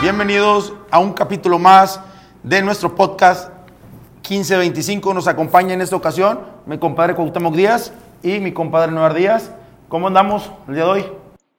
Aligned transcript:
Bienvenidos 0.00 0.74
a 0.90 0.98
un 0.98 1.12
capítulo 1.12 1.58
más 1.58 2.00
de 2.42 2.62
nuestro 2.62 2.94
podcast 2.94 3.52
1525. 4.28 5.14
Nos 5.14 5.26
acompaña 5.26 5.74
en 5.74 5.80
esta 5.80 5.96
ocasión 5.96 6.46
mi 6.66 6.78
compadre 6.78 7.14
Cuauhtémoc 7.14 7.54
Díaz 7.54 7.92
y 8.22 8.38
mi 8.38 8.52
compadre 8.52 8.92
Noar 8.92 9.14
Díaz. 9.14 9.54
¿Cómo 9.88 10.08
andamos 10.08 10.50
el 10.68 10.74
día 10.74 10.84
de 10.84 10.90
hoy? 10.90 11.12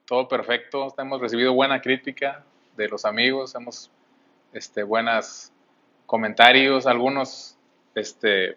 Todo 0.06 0.28
perfecto. 0.28 0.94
Hemos 0.96 1.20
recibido 1.20 1.52
buena 1.52 1.80
crítica 1.80 2.44
de 2.76 2.88
los 2.88 3.04
amigos, 3.04 3.54
hemos 3.54 3.90
este, 4.52 4.82
buenos 4.82 5.52
comentarios, 6.06 6.86
algunos, 6.86 7.56
este, 7.94 8.56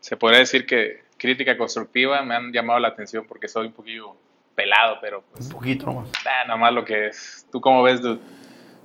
se 0.00 0.16
podría 0.16 0.40
decir 0.40 0.66
que 0.66 1.03
crítica 1.24 1.56
constructiva 1.56 2.20
me 2.22 2.34
han 2.34 2.52
llamado 2.52 2.78
la 2.78 2.88
atención 2.88 3.24
porque 3.26 3.48
soy 3.48 3.66
un 3.68 3.72
poquillo 3.72 4.14
pelado, 4.54 4.96
pero 5.00 5.24
pues, 5.32 5.46
Un 5.46 5.52
poquito 5.52 5.86
nomás. 5.86 6.10
ah, 6.26 6.44
nada 6.46 6.58
más 6.58 6.72
lo 6.74 6.84
que 6.84 7.06
es. 7.08 7.46
¿Tú 7.50 7.60
cómo 7.62 7.82
ves, 7.82 8.02
dude? 8.02 8.18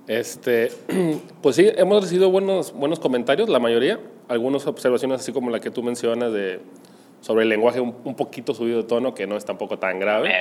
Este, 0.08 0.72
pues 1.42 1.56
sí, 1.56 1.70
hemos 1.76 2.02
recibido 2.02 2.30
buenos, 2.30 2.72
buenos 2.72 2.98
comentarios, 2.98 3.48
la 3.50 3.58
mayoría. 3.58 4.00
Algunas 4.28 4.66
observaciones, 4.66 5.20
así 5.20 5.32
como 5.32 5.50
la 5.50 5.60
que 5.60 5.70
tú 5.70 5.82
mencionas, 5.82 6.32
de, 6.32 6.60
sobre 7.20 7.42
el 7.42 7.50
lenguaje 7.50 7.78
un, 7.80 7.94
un 8.04 8.16
poquito 8.16 8.54
subido 8.54 8.78
de 8.78 8.88
tono, 8.88 9.14
que 9.14 9.26
no 9.26 9.36
es 9.36 9.44
tampoco 9.44 9.78
tan 9.78 10.00
grave. 10.00 10.32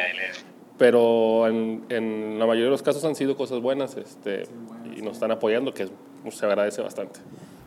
Pero 0.78 1.48
en, 1.48 1.84
en 1.90 2.40
la 2.40 2.46
mayoría 2.46 2.66
de 2.66 2.72
los 2.72 2.82
casos 2.82 3.04
han 3.04 3.14
sido 3.16 3.36
cosas 3.36 3.60
buenas 3.60 3.98
este, 3.98 4.44
y 4.96 5.02
nos 5.02 5.14
están 5.14 5.32
apoyando, 5.32 5.74
que 5.74 5.84
es- 5.84 5.92
se 6.32 6.46
agradece 6.46 6.82
bastante. 6.82 7.20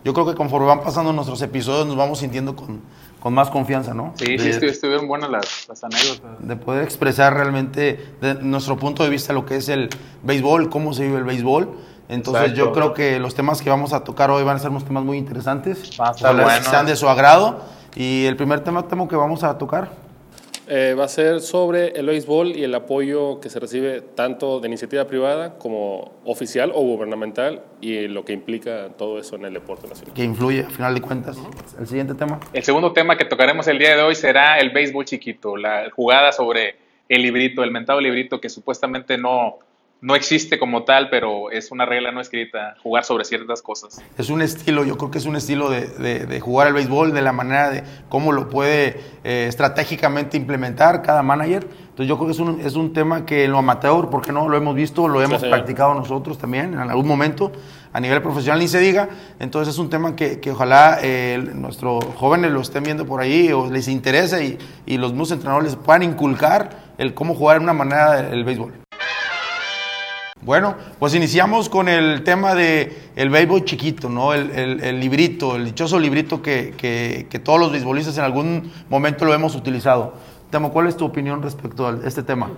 Yo 0.05 0.13
creo 0.15 0.27
que 0.27 0.35
conforme 0.35 0.67
van 0.67 0.81
pasando 0.83 1.13
nuestros 1.13 1.41
episodios 1.43 1.87
nos 1.87 1.97
vamos 1.97 2.19
sintiendo 2.19 2.57
con, 2.57 2.81
con 3.21 3.33
más 3.35 3.51
confianza, 3.51 3.95
¿no? 3.95 4.13
Sí, 4.17 4.37
de, 4.37 4.39
sí, 4.39 4.49
estu- 4.51 4.69
estuvieron 4.71 5.07
buenas 5.07 5.31
las, 5.31 5.69
las 5.69 5.85
anécdotas. 5.85 6.31
de 6.41 6.57
poder 6.57 6.83
expresar 6.83 7.35
realmente 7.35 8.15
de 8.21 8.35
nuestro 8.35 8.77
punto 8.77 9.05
de 9.05 9.11
vista 9.11 9.33
lo 9.33 9.47
que 9.47 9.57
es 9.57 9.69
el 9.69 9.91
béisbol, 10.25 10.71
cómo 10.71 10.93
se 10.93 11.05
vive 11.05 11.19
el 11.19 11.25
béisbol. 11.25 11.69
Entonces 12.09 12.43
Exacto. 12.51 12.65
yo 12.65 12.73
creo 12.73 12.95
que 12.95 13.19
los 13.21 13.35
temas 13.35 13.63
que 13.63 13.71
vamos 13.71 13.93
a 13.93 14.03
tocar 14.05 14.31
hoy 14.31 14.43
van 14.43 14.57
a 14.57 14.59
ser 14.59 14.71
unos 14.71 14.85
temas 14.85 15.05
muy 15.05 15.17
interesantes. 15.19 15.91
Va 16.01 16.09
a 16.09 16.11
estar 16.11 16.35
bueno. 16.35 16.65
sean 16.69 16.85
de 16.87 16.97
su 16.97 17.09
agrado. 17.09 17.61
Y 17.95 18.25
el 18.25 18.37
primer 18.37 18.61
tema 18.65 18.89
temo 18.89 19.07
que 19.07 19.17
vamos 19.17 19.45
a 19.45 19.57
tocar. 19.57 19.91
Eh, 20.75 20.95
va 20.95 21.05
a 21.05 21.09
ser 21.09 21.43
sobre 21.43 21.89
el 21.89 22.07
béisbol 22.07 22.57
y 22.57 22.65
el 22.65 22.75
apoyo 22.75 23.41
que 23.41 23.51
se 23.51 23.61
recibe 23.61 24.01
tanto 24.01 24.59
de 24.59 24.69
iniciativa 24.69 25.07
privada 25.07 25.59
como 25.59 26.13
oficial 26.25 26.73
o 26.75 26.81
gubernamental 26.81 27.63
y 27.83 28.09
lo 28.09 28.25
que 28.25 28.33
implica 28.33 28.89
todo 28.97 29.19
eso 29.19 29.37
en 29.37 29.45
el 29.45 29.53
deporte 29.53 29.87
nacional. 29.87 30.15
que 30.15 30.25
influye, 30.25 30.61
a 30.61 30.71
final 30.71 30.95
de 30.95 31.03
cuentas. 31.03 31.37
El 31.79 31.87
siguiente 31.87 32.15
tema. 32.15 32.41
El 32.55 32.63
segundo 32.63 32.95
tema 32.95 33.19
que 33.19 33.27
tocaremos 33.27 33.69
el 33.69 33.79
día 33.79 33.95
de 33.95 34.03
hoy 34.03 34.15
será 34.15 34.61
el 34.61 34.71
béisbol 34.71 35.05
chiquito, 35.05 35.59
la 35.59 35.91
jugada 35.91 36.33
sobre 36.33 36.77
el 37.07 37.21
librito, 37.21 37.63
el 37.63 37.71
mentado 37.71 38.01
librito 38.01 38.41
que 38.41 38.49
supuestamente 38.49 39.19
no, 39.19 39.59
no 40.03 40.15
existe 40.17 40.59
como 40.59 40.83
tal, 40.83 41.09
pero 41.11 41.51
es 41.51 41.71
una 41.71 41.87
regla 41.87 42.11
no 42.13 42.21
escrita, 42.21 42.75
jugar 42.83 43.05
sobre 43.05 43.25
ciertas 43.25 43.63
cosas. 43.63 44.03
Es 44.19 44.29
un 44.31 44.43
estilo, 44.43 44.85
yo 44.85 44.99
creo 44.99 45.11
que 45.13 45.19
es 45.19 45.25
un 45.27 45.37
estilo 45.37 45.71
de, 45.71 45.87
de- 45.87 46.27
de 46.27 46.41
jugar 46.41 46.67
el 46.67 46.75
béisbol, 46.75 47.13
de 47.15 47.23
la 47.23 47.33
manera 47.33 47.71
de 47.71 47.85
cómo 48.09 48.33
lo 48.33 48.49
puede 48.51 49.01
eh, 49.25 49.47
estratégicamente 49.49 50.37
implementar 50.37 51.03
cada 51.03 51.23
manager. 51.23 51.67
Entonces 51.83 52.09
yo 52.09 52.17
creo 52.17 52.27
que 52.27 52.33
es 52.33 52.39
un, 52.41 52.61
es 52.61 52.75
un 52.75 52.93
tema 52.93 53.25
que 53.25 53.45
en 53.45 53.53
lo 53.53 53.59
amateur, 53.59 54.11
porque 54.11 54.33
no 54.33 54.49
lo 54.49 54.57
hemos 54.57 54.75
visto, 54.75 55.07
lo 55.09 55.23
hemos 55.23 55.41
practicado 55.51 55.95
nosotros 55.95 56.37
también 56.37 56.73
en 56.75 56.81
algún 56.81 57.07
momento, 57.07 57.53
a 57.93 58.01
nivel 58.01 58.21
profesional 58.23 58.59
ni 58.59 58.67
se 58.67 58.81
diga. 58.81 59.09
Entonces 59.39 59.73
es 59.75 59.79
un 59.79 59.89
tema 59.89 60.17
que, 60.17 60.41
que 60.41 60.51
ojalá 60.51 60.99
eh, 61.03 61.39
nuestros 61.55 62.03
jóvenes 62.17 62.51
lo 62.51 62.61
estén 62.61 62.83
viendo 62.83 63.07
por 63.07 63.21
ahí 63.21 63.53
o 63.53 63.71
les 63.71 63.87
interese 63.89 64.45
y, 64.45 64.59
y 64.87 64.99
los 64.99 65.13
mismos 65.13 65.31
entrenadores 65.31 65.75
les 65.75 65.81
puedan 65.81 66.03
inculcar 66.03 66.71
el 66.99 67.15
cómo 67.15 67.35
jugar 67.37 67.59
de 67.59 67.65
una 67.65 67.73
manera 67.75 68.19
el 68.31 68.43
béisbol. 68.43 68.82
Bueno, 70.45 70.75
pues 70.99 71.15
iniciamos 71.15 71.69
con 71.69 71.89
el 71.89 72.25
tema 72.25 72.57
de 72.57 72.93
el 73.15 73.31
béisbol 73.31 73.65
chiquito, 73.65 74.09
¿no? 74.09 74.35
El, 74.35 74.99
librito, 74.99 75.55
el 75.55 75.65
dichoso 75.65 76.01
librito 76.01 76.43
que, 76.43 77.27
todos 77.45 77.61
los 77.61 77.71
beisbolistas 77.71 78.19
en 78.19 78.25
algún 78.25 78.73
momento 78.89 79.25
lo 79.25 79.35
hemos 79.35 79.55
utilizado. 79.55 80.15
Temo, 80.51 80.73
¿cuál 80.73 80.89
es 80.89 80.97
tu 80.97 81.05
opinión 81.05 81.43
respecto 81.43 81.87
a 81.87 81.99
este 82.05 82.25
tema? 82.25 82.51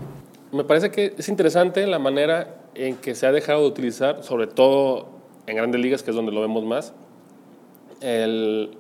Me 0.51 0.65
parece 0.65 0.91
que 0.91 1.15
es 1.19 1.29
interesante 1.29 1.87
la 1.87 1.99
manera 1.99 2.57
en 2.75 2.97
que 2.97 3.15
se 3.15 3.27
ha 3.27 3.33
dejado 3.33 3.61
de 3.61 3.69
utilizar, 3.69 4.23
sobre 4.23 4.47
todo 4.47 5.11
en 5.47 5.57
grandes 5.57 5.81
ligas, 5.81 6.03
que 6.03 6.11
es 6.11 6.17
donde 6.17 6.33
lo 6.33 6.41
vemos 6.41 6.65
más, 6.65 6.95
el 8.01 8.79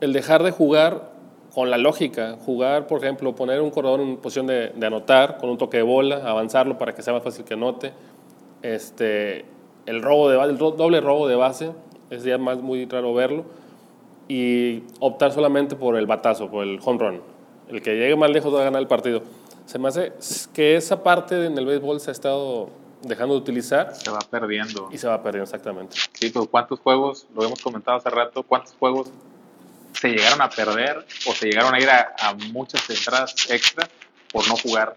dejar 0.00 0.44
de 0.44 0.52
jugar 0.52 1.13
con 1.54 1.70
la 1.70 1.78
lógica, 1.78 2.36
jugar, 2.44 2.88
por 2.88 3.02
ejemplo, 3.02 3.34
poner 3.36 3.60
un 3.60 3.70
corredor 3.70 4.00
en 4.00 4.16
posición 4.16 4.48
de, 4.48 4.70
de 4.70 4.86
anotar 4.86 5.38
con 5.38 5.50
un 5.50 5.56
toque 5.56 5.76
de 5.76 5.82
bola, 5.84 6.16
avanzarlo 6.28 6.76
para 6.78 6.94
que 6.94 7.02
sea 7.02 7.12
más 7.12 7.22
fácil 7.22 7.44
que 7.44 7.54
anote, 7.54 7.92
este, 8.62 9.44
el, 9.86 10.02
robo 10.02 10.28
de, 10.28 10.42
el 10.42 10.58
doble 10.58 11.00
robo 11.00 11.28
de 11.28 11.36
base, 11.36 11.70
es 12.10 12.24
ya 12.24 12.38
más 12.38 12.58
muy 12.60 12.86
raro 12.86 13.14
verlo, 13.14 13.44
y 14.26 14.82
optar 14.98 15.32
solamente 15.32 15.76
por 15.76 15.96
el 15.96 16.06
batazo, 16.06 16.50
por 16.50 16.64
el 16.64 16.80
home 16.84 16.98
run. 16.98 17.20
El 17.68 17.82
que 17.82 17.94
llegue 17.94 18.16
más 18.16 18.30
lejos 18.30 18.52
va 18.52 18.62
a 18.62 18.64
ganar 18.64 18.82
el 18.82 18.88
partido. 18.88 19.22
Se 19.66 19.78
me 19.78 19.88
hace 19.88 20.12
que 20.52 20.76
esa 20.76 21.02
parte 21.02 21.46
en 21.46 21.56
el 21.56 21.66
béisbol 21.66 22.00
se 22.00 22.10
ha 22.10 22.12
estado 22.12 22.68
dejando 23.02 23.34
de 23.34 23.40
utilizar 23.40 23.94
Se 23.94 24.10
va 24.10 24.18
perdiendo. 24.18 24.88
y 24.90 24.98
se 24.98 25.06
va 25.06 25.22
perdiendo 25.22 25.44
exactamente. 25.44 25.96
Sí, 26.14 26.30
pero 26.30 26.46
¿cuántos 26.46 26.80
juegos, 26.80 27.26
lo 27.34 27.44
hemos 27.44 27.60
comentado 27.62 27.98
hace 27.98 28.10
rato, 28.10 28.42
cuántos 28.42 28.74
juegos 28.74 29.10
se 29.94 30.10
llegaron 30.10 30.40
a 30.40 30.50
perder 30.50 31.04
o 31.26 31.32
se 31.32 31.46
llegaron 31.46 31.74
a 31.74 31.80
ir 31.80 31.88
a, 31.88 32.34
muchas 32.52 32.88
entradas 32.90 33.50
extra 33.50 33.88
por 34.32 34.46
no 34.48 34.56
jugar 34.56 34.96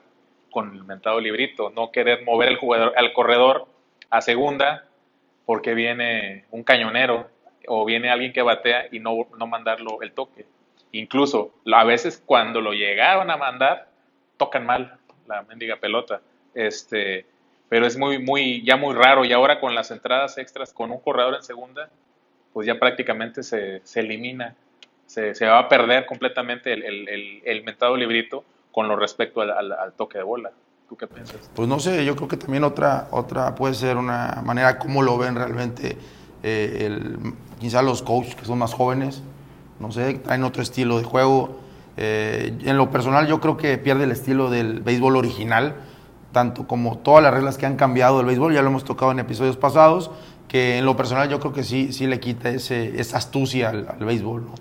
con 0.52 0.74
el 0.74 0.84
mentado 0.84 1.19
librito, 1.19 1.69
no 1.69 1.91
querer 1.91 2.24
mover 2.24 2.50
el 2.50 2.58
jugador 2.58 2.94
al 2.97 3.13
corredor 3.13 3.68
a 4.09 4.22
segunda 4.22 4.86
porque 5.46 5.74
viene 5.74 6.46
un 6.52 6.63
cañonero 6.63 7.30
o 7.68 7.86
viene 7.86 8.09
alguien 8.09 8.34
que 8.34 8.41
batea 8.41 8.88
y 8.91 9.00
no, 9.00 9.28
no 9.38 9.47
mandarlo 9.47 10.02
el 10.02 10.12
toque. 10.12 10.46
Incluso 10.91 11.53
a 11.72 11.84
veces 11.84 12.22
cuando 12.25 12.62
lo 12.62 12.74
llegaron 12.74 13.30
a 13.30 13.38
mandar, 13.38 13.90
tocan 14.38 14.66
mal 14.66 14.97
la 15.28 15.44
mendiga 15.44 15.78
pelota. 15.78 16.22
Este, 16.53 17.25
pero 17.69 17.86
es 17.86 17.97
muy, 17.97 18.19
muy, 18.19 18.63
ya 18.63 18.78
muy 18.78 18.96
raro. 18.96 19.25
Y 19.25 19.34
ahora 19.34 19.59
con 19.59 19.75
las 19.75 19.91
entradas 19.91 20.38
extras, 20.38 20.74
con 20.74 20.91
un 20.91 21.00
corredor 21.00 21.36
en 21.36 21.44
segunda, 21.44 21.90
pues 22.53 22.66
ya 22.66 22.80
prácticamente 22.80 23.44
se, 23.44 23.81
se 23.84 24.00
elimina. 24.00 24.56
Se, 25.07 25.34
se 25.34 25.45
va 25.47 25.59
a 25.59 25.69
perder 25.69 26.06
completamente 26.06 26.73
el, 26.73 26.84
el, 26.84 27.09
el, 27.09 27.41
el 27.45 27.63
mentado 27.63 27.95
librito 27.97 28.44
con 28.72 28.88
lo 28.88 28.95
respecto 28.95 29.41
al, 29.41 29.50
al- 29.51 29.72
al 29.72 29.94
toque 29.94 30.19
de 30.19 30.23
bola. 30.23 30.51
¿Tú 30.88 30.95
qué 30.95 31.07
piensas? 31.07 31.50
Pues 31.56 31.68
no 31.68 31.79
sé, 31.79 32.06
yo 32.06 32.16
creo 32.16 32.28
que 32.28 32.38
también 32.38 32.63
otra, 32.63 33.07
otra 33.12 33.56
puede 33.56 33.73
ser 33.73 33.97
una 33.97 34.41
manera 34.45 34.78
como 34.79 35.01
lo 35.01 35.18
ven 35.18 35.35
realmente 35.35 35.97
eh, 36.44 36.84
el, 36.85 37.18
quizá 37.59 37.81
los 37.81 38.01
coaches 38.03 38.35
que 38.35 38.45
son 38.45 38.59
más 38.59 38.73
jóvenes, 38.73 39.22
no 39.79 39.91
sé, 39.91 40.13
traen 40.16 40.44
otro 40.44 40.62
estilo 40.62 40.97
de 40.97 41.03
juego. 41.03 41.59
Eh, 41.97 42.53
en 42.63 42.78
lo 42.78 42.91
personal 42.91 43.28
yo 43.28 43.41
creo 43.41 43.57
que 43.57 43.78
pierde 43.78 44.03
el 44.03 44.12
estilo 44.12 44.50
del 44.50 44.79
béisbol 44.81 45.16
original, 45.18 45.75
tanto 46.31 46.68
como 46.68 47.00
todas 47.00 47.24
las 47.24 47.34
reglas 47.34 47.57
que 47.57 47.66
han 47.66 47.75
cambiado 47.75 48.18
del 48.18 48.28
béisbol, 48.28 48.53
ya 48.53 48.62
lo 48.62 48.68
hemos 48.68 48.84
tocado 48.84 49.12
en 49.12 49.19
episodios 49.19 49.57
pasados, 49.57 50.12
que 50.47 50.78
en 50.78 50.85
lo 50.85 50.96
personal 50.96 51.30
yo 51.30 51.40
creo 51.40 51.53
que 51.53 51.63
sí, 51.63 51.91
sí 51.94 52.08
le 52.08 52.19
quita 52.19 52.50
ese, 52.50 53.00
esa 53.00 53.18
astucia 53.18 53.69
al, 53.69 53.88
al 53.90 54.06
béisbol. 54.06 54.46
¿no? 54.46 54.53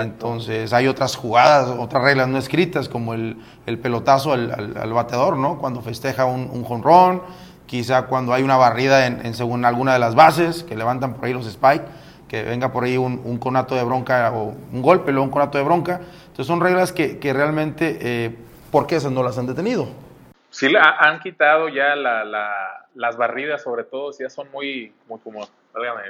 Entonces 0.00 0.72
hay 0.72 0.88
otras 0.88 1.14
jugadas, 1.16 1.68
otras 1.68 2.02
reglas 2.02 2.26
no 2.28 2.38
escritas, 2.38 2.88
como 2.88 3.14
el, 3.14 3.36
el 3.66 3.78
pelotazo 3.78 4.32
al, 4.32 4.50
al- 4.52 4.76
al 4.76 4.92
bateador, 4.92 5.36
¿no? 5.36 5.58
Cuando 5.58 5.80
festeja 5.80 6.24
un, 6.24 6.64
jonrón, 6.64 7.22
quizá 7.66 8.02
cuando 8.06 8.32
hay 8.32 8.42
una 8.42 8.56
barrida 8.56 9.06
en, 9.06 9.24
en 9.24 9.34
según 9.34 9.64
alguna 9.64 9.92
de 9.92 9.98
las 10.00 10.14
bases, 10.14 10.64
que 10.64 10.74
levantan 10.74 11.14
por 11.14 11.26
ahí 11.26 11.32
los 11.32 11.46
spike, 11.46 11.84
que 12.28 12.42
venga 12.42 12.72
por 12.72 12.82
ahí 12.82 12.96
un, 12.96 13.20
un 13.24 13.38
conato 13.38 13.76
de 13.76 13.84
bronca 13.84 14.32
o 14.32 14.54
un 14.72 14.82
golpe, 14.82 15.12
luego 15.12 15.24
un 15.24 15.30
conato 15.30 15.56
de 15.58 15.64
bronca. 15.64 16.00
Entonces 16.22 16.46
son 16.46 16.60
reglas 16.60 16.92
que, 16.92 17.18
que 17.18 17.32
realmente, 17.32 17.98
eh, 18.00 18.36
¿por 18.72 18.86
qué 18.88 18.96
esas 18.96 19.12
no 19.12 19.22
las 19.22 19.38
han 19.38 19.46
detenido? 19.46 19.86
Sí, 20.50 20.68
la- 20.68 20.96
han 20.98 21.20
quitado 21.20 21.68
ya 21.68 21.94
la, 21.94 22.24
la- 22.24 22.85
las 22.96 23.16
barridas, 23.16 23.62
sobre 23.62 23.84
todo, 23.84 24.10
ya 24.18 24.28
son 24.28 24.50
muy, 24.50 24.92
muy 25.06 25.20
como, 25.20 25.46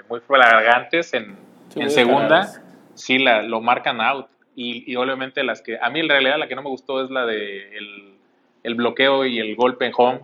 muy 0.08 0.20
flagrantes 0.20 1.12
en, 1.12 1.36
Sí, 1.68 1.80
en 1.80 1.90
segunda. 1.90 2.62
Sí, 2.94 3.18
la, 3.18 3.42
lo 3.42 3.60
marcan 3.60 4.00
out. 4.00 4.28
Y, 4.54 4.90
y 4.90 4.96
obviamente 4.96 5.44
las 5.44 5.60
que, 5.60 5.78
a 5.80 5.90
mí 5.90 6.00
en 6.00 6.08
realidad 6.08 6.38
la 6.38 6.48
que 6.48 6.54
no 6.54 6.62
me 6.62 6.70
gustó 6.70 7.04
es 7.04 7.10
la 7.10 7.26
de 7.26 7.76
el, 7.76 8.14
el 8.62 8.74
bloqueo 8.74 9.26
y 9.26 9.38
el 9.38 9.54
golpe 9.54 9.86
en 9.86 9.92
home. 9.96 10.20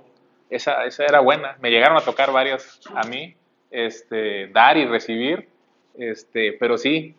Esa, 0.48 0.84
esa 0.84 1.04
era 1.04 1.20
buena. 1.20 1.56
Me 1.60 1.70
llegaron 1.70 1.96
a 1.96 2.02
tocar 2.02 2.32
varias 2.32 2.80
a 2.94 3.06
mí, 3.06 3.34
este, 3.70 4.48
dar 4.48 4.76
y 4.76 4.86
recibir. 4.86 5.48
Este, 5.98 6.54
pero 6.54 6.78
sí, 6.78 7.14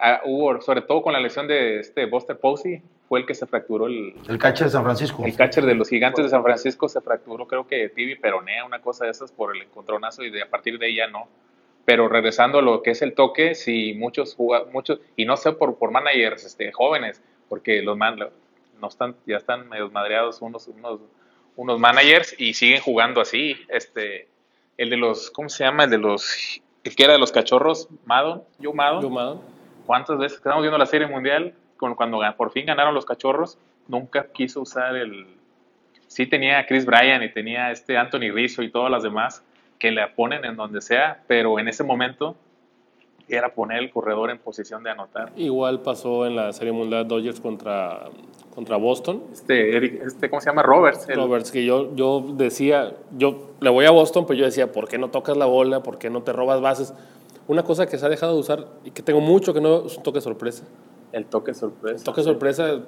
ah, 0.00 0.20
hubo, 0.24 0.60
sobre 0.60 0.82
todo 0.82 1.02
con 1.02 1.12
la 1.12 1.20
lesión 1.20 1.46
de 1.46 1.80
este 1.80 2.06
Buster 2.06 2.38
Posey, 2.38 2.82
fue 3.08 3.20
el 3.20 3.26
que 3.26 3.34
se 3.34 3.46
fracturó 3.46 3.86
el, 3.86 4.14
El 4.28 4.38
catcher 4.38 4.66
de 4.66 4.70
San 4.72 4.82
Francisco. 4.84 5.24
el 5.24 5.36
catcher 5.36 5.64
de 5.64 5.74
los 5.74 5.88
gigantes 5.88 6.24
de 6.24 6.30
San 6.30 6.42
Francisco 6.42 6.88
se 6.88 7.00
fracturó, 7.00 7.46
creo 7.46 7.66
que 7.66 7.88
tibi 7.88 8.16
peronea, 8.16 8.64
una 8.64 8.80
cosa 8.80 9.04
de 9.04 9.12
esas 9.12 9.30
por 9.32 9.54
el 9.54 9.62
encontronazo 9.62 10.24
y 10.24 10.30
de, 10.30 10.42
a 10.42 10.50
partir 10.50 10.78
de 10.78 10.86
ahí 10.86 10.96
ya 10.96 11.06
no. 11.08 11.28
Pero 11.84 12.08
regresando 12.08 12.58
a 12.58 12.62
lo 12.62 12.82
que 12.82 12.90
es 12.90 13.02
el 13.02 13.14
toque, 13.14 13.54
sí, 13.54 13.94
muchos, 13.96 14.34
juga- 14.36 14.64
muchos 14.72 14.98
y 15.14 15.24
no 15.24 15.36
sé 15.36 15.52
por, 15.52 15.78
por 15.78 15.92
managers 15.92 16.44
este, 16.44 16.72
jóvenes, 16.72 17.22
porque 17.48 17.80
los 17.82 17.96
man, 17.96 18.18
no 18.80 18.88
están, 18.88 19.14
ya 19.24 19.36
están 19.36 19.68
medio 19.68 19.88
madreados 19.90 20.42
unos, 20.42 20.66
unos, 20.66 21.00
unos 21.54 21.78
managers 21.78 22.34
y 22.38 22.54
siguen 22.54 22.80
jugando 22.80 23.20
así. 23.20 23.54
Este, 23.68 24.26
el 24.76 24.90
de 24.90 24.96
los, 24.96 25.30
¿cómo 25.30 25.48
se 25.48 25.62
llama? 25.62 25.84
El 25.84 25.90
de 25.90 25.98
los, 25.98 26.60
el 26.82 26.96
que 26.96 27.04
era 27.04 27.12
de 27.12 27.20
los 27.20 27.30
cachorros, 27.30 27.88
Madon, 28.04 28.42
Joe 28.60 28.74
Madon. 28.74 29.02
Joe 29.02 29.10
Madden. 29.12 29.38
¿Cuántas 29.86 30.18
veces 30.18 30.38
estamos 30.38 30.62
viendo 30.62 30.78
la 30.78 30.86
Serie 30.86 31.06
Mundial? 31.06 31.54
Cuando 31.78 32.18
por 32.36 32.50
fin 32.52 32.66
ganaron 32.66 32.94
los 32.94 33.04
cachorros, 33.04 33.58
nunca 33.88 34.26
quiso 34.32 34.60
usar 34.62 34.96
el... 34.96 35.26
Sí 36.08 36.26
tenía 36.26 36.58
a 36.60 36.66
Chris 36.66 36.86
Bryan 36.86 37.22
y 37.22 37.32
tenía 37.32 37.66
a 37.66 37.72
este 37.72 37.96
Anthony 37.98 38.30
Rizzo 38.32 38.62
y 38.62 38.70
todas 38.70 38.90
las 38.90 39.02
demás 39.02 39.42
que 39.78 39.90
le 39.90 40.06
ponen 40.08 40.44
en 40.44 40.56
donde 40.56 40.80
sea, 40.80 41.22
pero 41.26 41.58
en 41.58 41.68
ese 41.68 41.84
momento 41.84 42.36
era 43.28 43.52
poner 43.52 43.78
el 43.78 43.90
corredor 43.90 44.30
en 44.30 44.38
posición 44.38 44.82
de 44.84 44.90
anotar. 44.90 45.32
Igual 45.36 45.80
pasó 45.80 46.26
en 46.26 46.36
la 46.36 46.52
Serie 46.52 46.72
Mundial 46.72 47.08
Dodgers 47.08 47.40
contra, 47.40 48.04
contra 48.54 48.76
Boston. 48.76 49.24
Este, 49.32 49.76
Eric, 49.76 50.00
este, 50.06 50.30
¿cómo 50.30 50.40
se 50.40 50.48
llama? 50.48 50.62
Roberts. 50.62 51.08
el- 51.08 51.16
Roberts, 51.16 51.50
que 51.50 51.64
yo, 51.64 51.94
yo 51.96 52.24
decía, 52.34 52.92
yo 53.18 53.50
le 53.60 53.68
voy 53.68 53.84
a 53.84 53.90
Boston, 53.90 54.26
pero 54.26 54.38
yo 54.38 54.44
decía, 54.44 54.70
¿por 54.70 54.88
qué 54.88 54.96
no 54.96 55.10
tocas 55.10 55.36
la 55.36 55.46
bola? 55.46 55.82
¿Por 55.82 55.98
qué 55.98 56.08
no 56.08 56.22
te 56.22 56.32
robas 56.32 56.60
bases? 56.60 56.94
Una 57.48 57.64
cosa 57.64 57.86
que 57.88 57.98
se 57.98 58.06
ha 58.06 58.08
dejado 58.08 58.34
de 58.34 58.40
usar 58.40 58.66
y 58.84 58.92
que 58.92 59.02
tengo 59.02 59.20
mucho 59.20 59.52
que 59.52 59.60
no 59.60 59.86
es 59.86 59.96
un 59.96 60.02
toque 60.04 60.20
sorpresa. 60.20 60.64
El 61.16 61.24
toque 61.26 61.54
sorpresa. 61.54 61.96
El 61.96 62.04
toque 62.04 62.22
sorpresa 62.22 62.80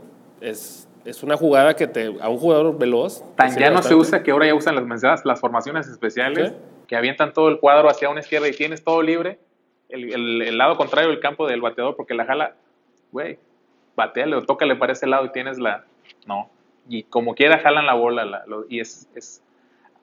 es, 0.42 0.86
es 1.06 1.22
una 1.22 1.36
jugada 1.38 1.74
que 1.74 1.86
te, 1.86 2.14
a 2.20 2.28
un 2.28 2.36
jugador 2.36 2.76
veloz. 2.78 3.24
Tan 3.36 3.56
ya 3.56 3.70
no 3.70 3.82
se 3.82 3.94
usa 3.94 4.22
que 4.22 4.32
ahora 4.32 4.46
ya 4.46 4.54
usan 4.54 4.74
las 4.74 4.84
mensadas, 4.84 5.24
las 5.24 5.40
formaciones 5.40 5.88
especiales, 5.88 6.50
Sí. 6.50 6.56
que 6.88 6.96
avientan 6.96 7.32
todo 7.32 7.48
el 7.48 7.58
cuadro 7.58 7.88
hacia 7.88 8.10
una 8.10 8.20
izquierda 8.20 8.46
y 8.48 8.52
tienes 8.52 8.84
todo 8.84 9.00
libre, 9.00 9.38
el, 9.88 10.12
el- 10.12 10.42
el 10.42 10.58
lado 10.58 10.76
contrario 10.76 11.08
del 11.08 11.20
campo 11.20 11.46
del 11.46 11.62
bateador, 11.62 11.96
porque 11.96 12.12
la 12.12 12.26
jala, 12.26 12.54
güey, 13.12 13.38
bateale 13.96 14.36
o 14.36 14.42
tócale 14.44 14.76
para 14.76 14.92
ese 14.92 15.06
lado 15.06 15.24
y 15.24 15.30
tienes 15.32 15.58
la. 15.58 15.84
No. 16.26 16.50
Y 16.86 17.04
como 17.04 17.34
quiera, 17.34 17.58
jalan 17.60 17.86
la 17.86 17.94
bola 17.94 18.26
la- 18.26 18.44
lo- 18.46 18.66
y 18.68 18.80
es, 18.80 19.08
es 19.14 19.42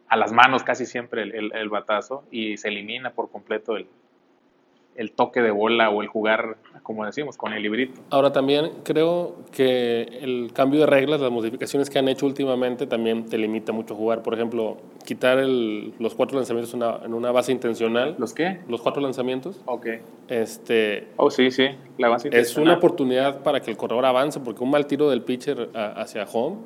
a 0.08 0.18
las 0.18 0.32
manos 0.32 0.64
casi 0.64 0.88
siempre 0.88 1.22
el, 1.22 1.36
el- 1.36 1.56
el 1.56 1.70
batazo 1.70 2.24
y 2.32 2.58
se 2.58 2.70
elimina 2.70 3.12
por 3.12 3.30
completo 3.30 3.78
el, 3.78 3.88
el 4.96 5.12
toque 5.12 5.42
de 5.42 5.52
bola 5.52 5.90
o 5.90 6.02
el 6.02 6.08
jugar, 6.08 6.58
como 6.84 7.06
decimos, 7.06 7.38
con 7.38 7.54
el 7.54 7.62
librito. 7.64 8.00
Ahora 8.10 8.32
también 8.32 8.72
creo 8.84 9.36
que 9.52 10.04
el 10.22 10.52
cambio 10.54 10.82
de 10.82 10.86
reglas, 10.86 11.20
las 11.22 11.32
modificaciones 11.32 11.90
que 11.90 12.00
han 12.00 12.08
hecho 12.08 12.26
últimamente 12.26 12.88
también 12.88 13.26
te 13.26 13.38
limita 13.38 13.72
mucho 13.74 13.96
jugar. 13.96 14.22
Por 14.24 14.34
ejemplo, 14.34 14.78
quitar 15.06 15.38
el- 15.40 15.94
los 16.00 16.16
cuatro 16.16 16.38
lanzamientos 16.38 16.74
en 16.74 16.84
una, 16.84 17.00
en 17.06 17.14
una 17.14 17.32
base 17.32 17.52
intencional. 17.52 18.16
¿Los 18.18 18.34
qué? 18.34 18.60
Los 18.70 18.82
cuatro 18.82 19.02
lanzamientos. 19.02 19.62
Ok. 19.66 19.88
Este, 20.30 21.08
Oh, 21.18 21.30
sí, 21.30 21.52
sí. 21.52 21.68
La 21.98 22.10
base 22.10 22.30
es 22.32 22.58
una 22.58 22.74
oportunidad 22.74 23.44
para 23.44 23.62
que 23.62 23.72
el 23.72 23.78
corredor 23.78 24.06
avance, 24.06 24.40
porque 24.40 24.64
un 24.64 24.72
mal 24.72 24.86
tiro 24.88 25.10
del 25.10 25.22
pitcher 25.22 25.70
a- 25.74 26.02
hacia 26.02 26.24
home, 26.32 26.58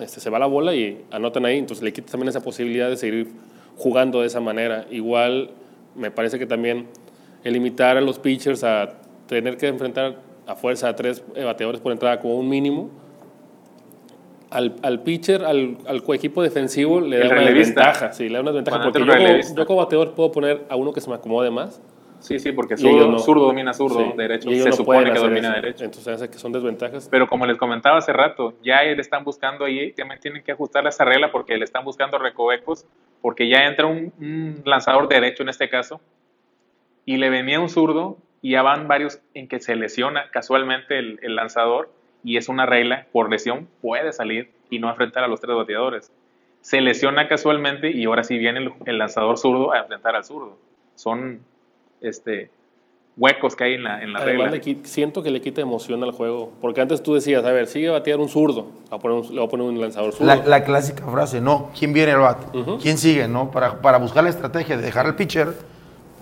este, 0.00 0.20
se 0.20 0.30
va 0.30 0.38
la 0.38 0.46
bola 0.46 0.74
y 0.74 1.04
anotan 1.10 1.44
ahí, 1.44 1.58
entonces 1.58 1.82
le 1.82 1.92
quitas 1.92 2.12
también 2.12 2.28
esa 2.28 2.40
posibilidad 2.42 2.88
de 2.88 2.96
seguir 2.96 3.28
jugando 3.76 4.20
de 4.20 4.26
esa 4.26 4.40
manera. 4.40 4.86
Igual 4.90 5.50
me 5.94 6.10
parece 6.10 6.38
que 6.38 6.46
también 6.46 6.86
el 7.48 7.54
limitar 7.54 7.96
a 7.96 8.00
los 8.00 8.18
pitchers 8.18 8.62
a 8.62 8.94
tener 9.26 9.56
que 9.56 9.66
enfrentar 9.68 10.16
a 10.46 10.54
fuerza 10.54 10.88
a 10.88 10.96
tres 10.96 11.24
eh, 11.34 11.44
bateadores 11.44 11.80
por 11.80 11.92
entrada 11.92 12.20
como 12.20 12.36
un 12.36 12.48
mínimo, 12.48 12.90
al, 14.50 14.76
al 14.82 15.02
pitcher, 15.02 15.44
al, 15.44 15.76
al 15.86 16.02
equipo 16.14 16.42
defensivo 16.42 17.00
le 17.00 17.18
da 17.18 17.24
El 17.24 17.32
una 17.32 17.40
relevista. 17.40 17.80
desventaja. 17.80 18.12
Sí, 18.12 18.28
le 18.28 18.34
da 18.34 18.40
una 18.40 18.52
Cuando 18.52 18.92
porque 18.92 19.00
yo 19.00 19.06
como, 19.06 19.56
yo 19.56 19.66
como 19.66 19.78
bateador 19.80 20.14
puedo 20.14 20.32
poner 20.32 20.64
a 20.70 20.76
uno 20.76 20.92
que 20.92 21.00
se 21.00 21.08
me 21.10 21.16
acomode 21.16 21.50
más. 21.50 21.82
Sí, 22.20 22.38
sí, 22.40 22.50
porque 22.50 22.76
zurdo, 22.76 23.08
no. 23.12 23.18
zurdo 23.20 23.44
domina 23.44 23.72
zurdo, 23.72 23.98
Sí, 24.00 24.12
derecho 24.16 24.50
se 24.50 24.70
no 24.70 24.72
supone 24.72 25.12
que 25.12 25.18
domina 25.20 25.48
eso. 25.50 25.60
derecho. 25.60 25.84
Entonces 25.84 26.28
que 26.28 26.38
son 26.38 26.50
desventajas. 26.50 27.08
Pero 27.10 27.28
como 27.28 27.46
les 27.46 27.56
comentaba 27.56 27.98
hace 27.98 28.12
rato, 28.12 28.54
ya 28.62 28.82
le 28.82 29.00
están 29.00 29.22
buscando 29.22 29.64
ahí, 29.66 29.92
también 29.92 30.18
tienen 30.20 30.42
que 30.42 30.50
ajustar 30.52 30.84
esa 30.86 31.04
regla 31.04 31.30
porque 31.30 31.56
le 31.56 31.64
están 31.64 31.84
buscando 31.84 32.18
recovecos, 32.18 32.86
porque 33.20 33.48
ya 33.48 33.66
entra 33.66 33.86
un, 33.86 34.12
un 34.18 34.62
lanzador 34.64 35.08
derecho 35.08 35.42
en 35.44 35.50
este 35.50 35.68
caso, 35.68 36.00
y 37.08 37.16
le 37.16 37.30
venía 37.30 37.58
un 37.58 37.70
zurdo, 37.70 38.18
y 38.42 38.50
ya 38.50 38.60
van 38.62 38.86
varios 38.86 39.18
en 39.32 39.48
que 39.48 39.60
se 39.60 39.74
lesiona 39.76 40.30
casualmente 40.30 40.98
el, 40.98 41.18
el 41.22 41.36
lanzador, 41.36 41.90
y 42.22 42.36
es 42.36 42.50
una 42.50 42.66
regla, 42.66 43.06
por 43.12 43.30
lesión 43.30 43.66
puede 43.80 44.12
salir 44.12 44.50
y 44.68 44.78
no 44.78 44.90
enfrentar 44.90 45.24
a 45.24 45.26
los 45.26 45.40
tres 45.40 45.56
bateadores. 45.56 46.12
Se 46.60 46.82
lesiona 46.82 47.26
casualmente 47.28 47.90
y 47.90 48.04
ahora 48.04 48.24
sí 48.24 48.36
viene 48.36 48.58
el, 48.60 48.72
el 48.84 48.98
lanzador 48.98 49.38
zurdo 49.38 49.72
a 49.72 49.78
enfrentar 49.78 50.16
al 50.16 50.24
zurdo. 50.24 50.58
Son 50.96 51.40
este, 52.02 52.50
huecos 53.16 53.56
que 53.56 53.64
hay 53.64 53.74
en 53.74 53.84
la, 53.84 54.02
en 54.02 54.12
la 54.12 54.18
Además, 54.18 54.50
regla. 54.50 54.72
le 54.74 54.86
siento 54.86 55.22
que 55.22 55.30
le 55.30 55.40
quita 55.40 55.62
emoción 55.62 56.02
al 56.04 56.12
juego. 56.12 56.52
Porque 56.60 56.82
antes 56.82 57.02
tú 57.02 57.14
decías, 57.14 57.42
a 57.42 57.52
ver, 57.52 57.68
sigue 57.68 57.88
a 57.88 57.92
batear 57.92 58.18
un 58.18 58.28
zurdo. 58.28 58.66
Le 58.82 58.88
voy 58.90 58.98
a 58.98 59.00
poner 59.00 59.16
un, 59.18 59.28
voy 59.34 59.44
a 59.46 59.48
poner 59.48 59.66
un 59.66 59.80
lanzador 59.80 60.12
zurdo. 60.12 60.26
La, 60.26 60.36
la 60.44 60.62
clásica 60.62 61.06
frase, 61.06 61.40
¿no? 61.40 61.70
¿Quién 61.78 61.94
viene 61.94 62.12
al 62.12 62.20
bate? 62.20 62.46
¿Quién 62.82 62.98
sigue, 62.98 63.26
no? 63.28 63.50
Para, 63.50 63.80
para 63.80 63.96
buscar 63.96 64.24
la 64.24 64.30
estrategia 64.30 64.76
de 64.76 64.82
dejar 64.82 65.06
al 65.06 65.16
pitcher 65.16 65.54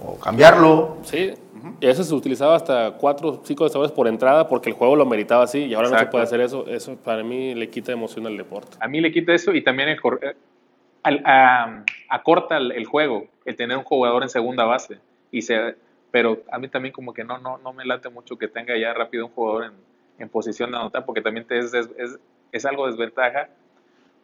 o 0.04 0.19
cambiarlo. 0.19 0.98
Sí. 1.02 1.32
Y 1.81 1.87
eso 1.87 2.04
se 2.04 2.14
utilizaba 2.14 2.54
hasta 2.54 2.93
cuatro 2.93 3.28
o 3.28 3.40
cinco 3.44 3.64
lanzadores 3.64 3.93
por 3.93 4.06
entrada 4.08 4.46
porque 4.48 4.70
el 4.70 4.76
juego 4.76 4.94
lo 4.96 5.04
meritaba 5.04 5.44
así. 5.44 5.64
Y 5.64 5.75
ahora 5.75 5.88
no 5.88 5.90
se 5.90 5.94
Exacto. 5.96 6.10
puede 6.12 6.25
hacer 6.25 6.40
eso. 6.40 6.66
Eso 6.69 6.96
para 6.96 7.22
mí 7.22 7.54
le 7.54 7.69
quita 7.70 7.93
emoción 7.93 8.26
al 8.26 8.37
deporte. 8.37 8.76
A 8.81 8.88
mí 8.88 9.00
le 9.00 9.10
quita 9.12 9.32
eso 9.34 9.52
y 9.52 9.62
también 9.62 9.88
el 9.88 9.98
eh, 10.22 10.34
al- 11.02 11.22
a- 11.25 11.84
acorta 12.08 12.56
el, 12.56 12.72
el 12.72 12.84
juego, 12.87 13.26
el 13.44 13.56
tener 13.56 13.76
un 13.76 13.84
jugador 13.84 14.22
en 14.22 14.28
segunda 14.28 14.64
base. 14.64 14.98
Y 15.32 15.43
se, 15.43 15.75
pero 16.10 16.42
a 16.52 16.58
mí 16.58 16.69
también 16.69 16.92
como 16.92 17.12
que 17.12 17.25
no, 17.25 17.38
no, 17.38 17.58
no 17.58 17.72
me 17.72 17.84
late 17.84 18.08
mucho 18.10 18.37
que 18.38 18.49
tenga 18.49 18.76
ya 18.78 18.94
rápido 18.94 19.26
un 19.26 19.32
jugador 19.32 19.64
en, 19.64 19.72
en 20.19 20.28
posición 20.28 20.70
de 20.70 20.76
anotar, 20.78 21.04
porque 21.04 21.20
también 21.20 21.46
te 21.46 21.58
es, 21.58 21.75
es, 21.75 21.88
es- 21.99 22.19
es 22.52 22.64
algo 22.64 22.87
desventaja, 22.87 23.49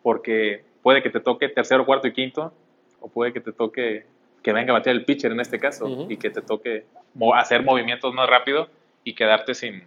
porque 0.03 0.65
puede 0.83 1.03
que 1.03 1.11
te 1.11 1.21
toque 1.21 1.49
tercero, 1.49 1.85
cuarto 1.85 2.07
y 2.09 2.13
quinto, 2.13 2.53
o 3.01 3.09
puede 3.09 3.33
que 3.33 3.41
te 3.41 3.53
toque 3.53 4.07
que 4.43 4.53
venga 4.53 4.73
a 4.73 4.79
batear 4.79 4.97
el 4.97 5.05
pitcher 5.05 5.33
en 5.33 5.41
este 5.41 5.59
caso, 5.59 6.06
y 6.09 6.17
que 6.17 6.31
te 6.31 6.43
toque 6.43 6.87
mo- 7.15 7.35
hacer 7.35 7.62
movimientos 7.65 8.12
más 8.15 8.29
rápido 8.29 8.69
y 9.05 9.15
quedarte 9.15 9.55
sin, 9.55 9.85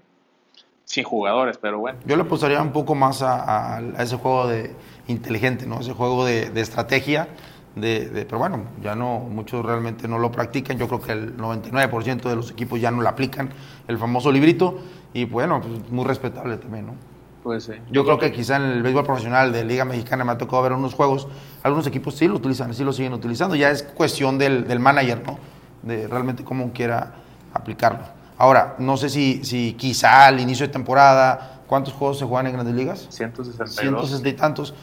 sin 0.84 1.04
jugadores, 1.04 1.58
pero 1.58 1.80
bueno. 1.80 2.00
Yo 2.06 2.16
le 2.16 2.22
apostaría 2.24 2.62
un 2.62 2.72
poco 2.72 2.96
más 2.96 3.22
a, 3.22 3.36
a- 3.44 3.78
a 3.78 4.04
ese 4.04 4.16
juego 4.18 4.48
de 4.48 4.74
inteligente, 5.08 5.66
¿no? 5.66 5.80
Ese 5.80 5.94
juego 5.94 6.26
de, 6.26 6.50
de 6.50 6.62
estrategia. 6.62 7.28
De, 7.76 8.08
de- 8.10 8.26
pero 8.26 8.40
bueno, 8.40 8.64
ya 8.82 8.96
no, 8.96 9.20
muchos 9.20 9.66
realmente 9.66 10.08
no 10.08 10.18
lo 10.18 10.32
practican. 10.32 10.78
Yo 10.78 10.88
creo 10.88 11.02
que 11.02 11.12
el 11.12 11.36
99% 11.36 12.30
de 12.30 12.36
los 12.38 12.50
equipos 12.52 12.80
ya 12.80 12.90
no 12.92 13.02
lo 13.02 13.10
aplican, 13.10 13.50
el 13.90 13.98
famoso 13.98 14.32
librito. 14.32 14.80
Y 15.14 15.26
bueno, 15.26 15.60
pues, 15.62 15.90
muy 15.92 16.06
respetable 16.06 16.56
también, 16.58 16.86
¿no? 16.86 16.96
Pues 17.46 17.66
sí. 17.66 17.74
Yo 17.92 18.04
creo 18.04 18.18
que 18.18 18.32
quizá 18.32 18.56
en 18.56 18.64
el 18.64 18.82
béisbol 18.82 19.06
profesional 19.06 19.54
de 19.54 19.64
Liga 19.64 19.86
Mexicana 19.86 20.26
me 20.26 20.32
ha 20.32 20.38
tocado 20.40 20.64
ver 20.64 20.74
unos 20.74 20.96
juegos, 20.96 21.28
algunos 21.62 21.86
equipos 21.86 22.16
sí 22.16 22.28
lo 22.28 22.34
utilizan, 22.34 22.74
sí 22.74 22.84
lo 22.84 22.92
siguen 22.92 23.14
utilizando, 23.14 23.56
ya 23.56 23.70
es 23.70 23.84
cuestión 23.84 24.40
del, 24.40 24.68
del 24.68 24.80
manager, 24.80 25.22
¿no? 25.24 25.38
De 25.84 26.08
realmente 26.08 26.44
cómo 26.44 26.74
quiera 26.74 27.14
aplicarlo. 27.54 28.00
Ahora, 28.40 28.74
no 28.80 28.98
sé 28.98 29.10
si, 29.10 29.44
si 29.44 29.74
quizá 29.74 30.26
al 30.26 30.40
inicio 30.40 30.66
de 30.66 30.74
temporada, 30.74 31.62
¿cuántos 31.68 31.94
juegos 31.94 32.18
se 32.18 32.26
juegan 32.26 32.48
en 32.48 32.54
grandes 32.54 32.74
ligas? 32.74 33.06
162. 33.12 33.76
160 33.76 34.28
y 34.28 34.34
tantos. 34.34 34.74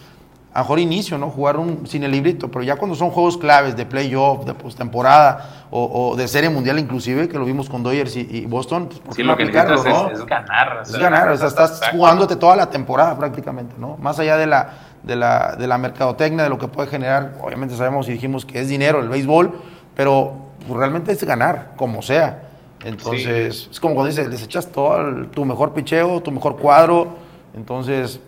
A 0.55 0.61
mejor 0.61 0.79
inicio, 0.81 1.17
¿no? 1.17 1.31
Jugar 1.31 1.57
un, 1.57 1.87
sin 1.87 2.03
el 2.05 2.11
librito, 2.11 2.51
pero 2.51 2.63
ya 2.63 2.77
cuando 2.77 2.95
son 2.95 3.11
juegos 3.11 3.39
claves 3.39 3.75
de 3.75 3.87
playoff, 3.87 4.45
de 4.45 4.53
postemporada 4.53 5.67
o, 5.71 6.11
o 6.11 6.17
de 6.17 6.29
serie 6.29 6.51
mundial 6.51 6.79
inclusive, 6.79 7.27
que 7.29 7.39
lo 7.39 7.47
vimos 7.47 7.71
con 7.71 7.83
Dodgers 7.83 8.15
y, 8.17 8.29
y 8.31 8.45
Boston, 8.45 8.89
pues 8.89 9.01
¿por 9.01 9.15
Sí, 9.15 9.23
qué 9.23 9.25
no 9.25 9.33
lo 9.33 9.37
que 9.39 9.45
aplicarlo, 9.45 9.83
no? 9.83 10.11
es, 10.11 10.19
es 10.19 10.27
ganar. 10.27 10.77
o 10.79 10.83
Es 10.83 10.93
ganar, 10.99 11.31
o 11.31 11.37
sea, 11.39 11.47
estás 11.49 11.71
exacto. 11.79 11.97
jugándote 11.97 12.37
toda 12.37 12.55
la 12.57 12.69
temporada 12.69 13.17
prácticamente, 13.17 13.75
¿no? 13.79 13.97
Más 13.97 14.19
allá 14.19 14.37
de 14.37 14.47
la, 14.47 14.69
de 15.03 15.17
la, 15.17 15.57
de 15.57 15.67
la 15.67 15.79
mercadotecnia, 15.79 16.45
de 16.45 16.51
lo 16.51 16.59
que 16.59 16.69
puede 16.69 16.89
generar, 16.91 17.33
obviamente 17.43 17.75
sabemos 17.75 18.07
y 18.09 18.13
dijimos 18.13 18.45
que 18.45 18.61
es 18.61 18.69
dinero 18.69 19.01
el 19.01 19.09
béisbol, 19.09 19.53
pero 19.97 20.35
pues, 20.67 20.79
realmente 20.79 21.13
es 21.13 21.25
ganar, 21.25 21.73
como 21.77 22.03
sea. 22.03 22.51
Entonces, 22.85 23.69
es 23.71 23.81
como 23.81 23.95
cuando 23.95 24.11
dices, 24.11 24.29
les 24.29 24.43
echas 24.43 24.67
todo 24.67 25.01
el- 25.01 25.29
tu 25.29 25.47
mejor 25.47 25.73
picheo, 25.73 26.21
tu 26.21 26.31
mejor 26.31 26.57
cuadro, 26.59 27.09
entonces, 27.55 28.21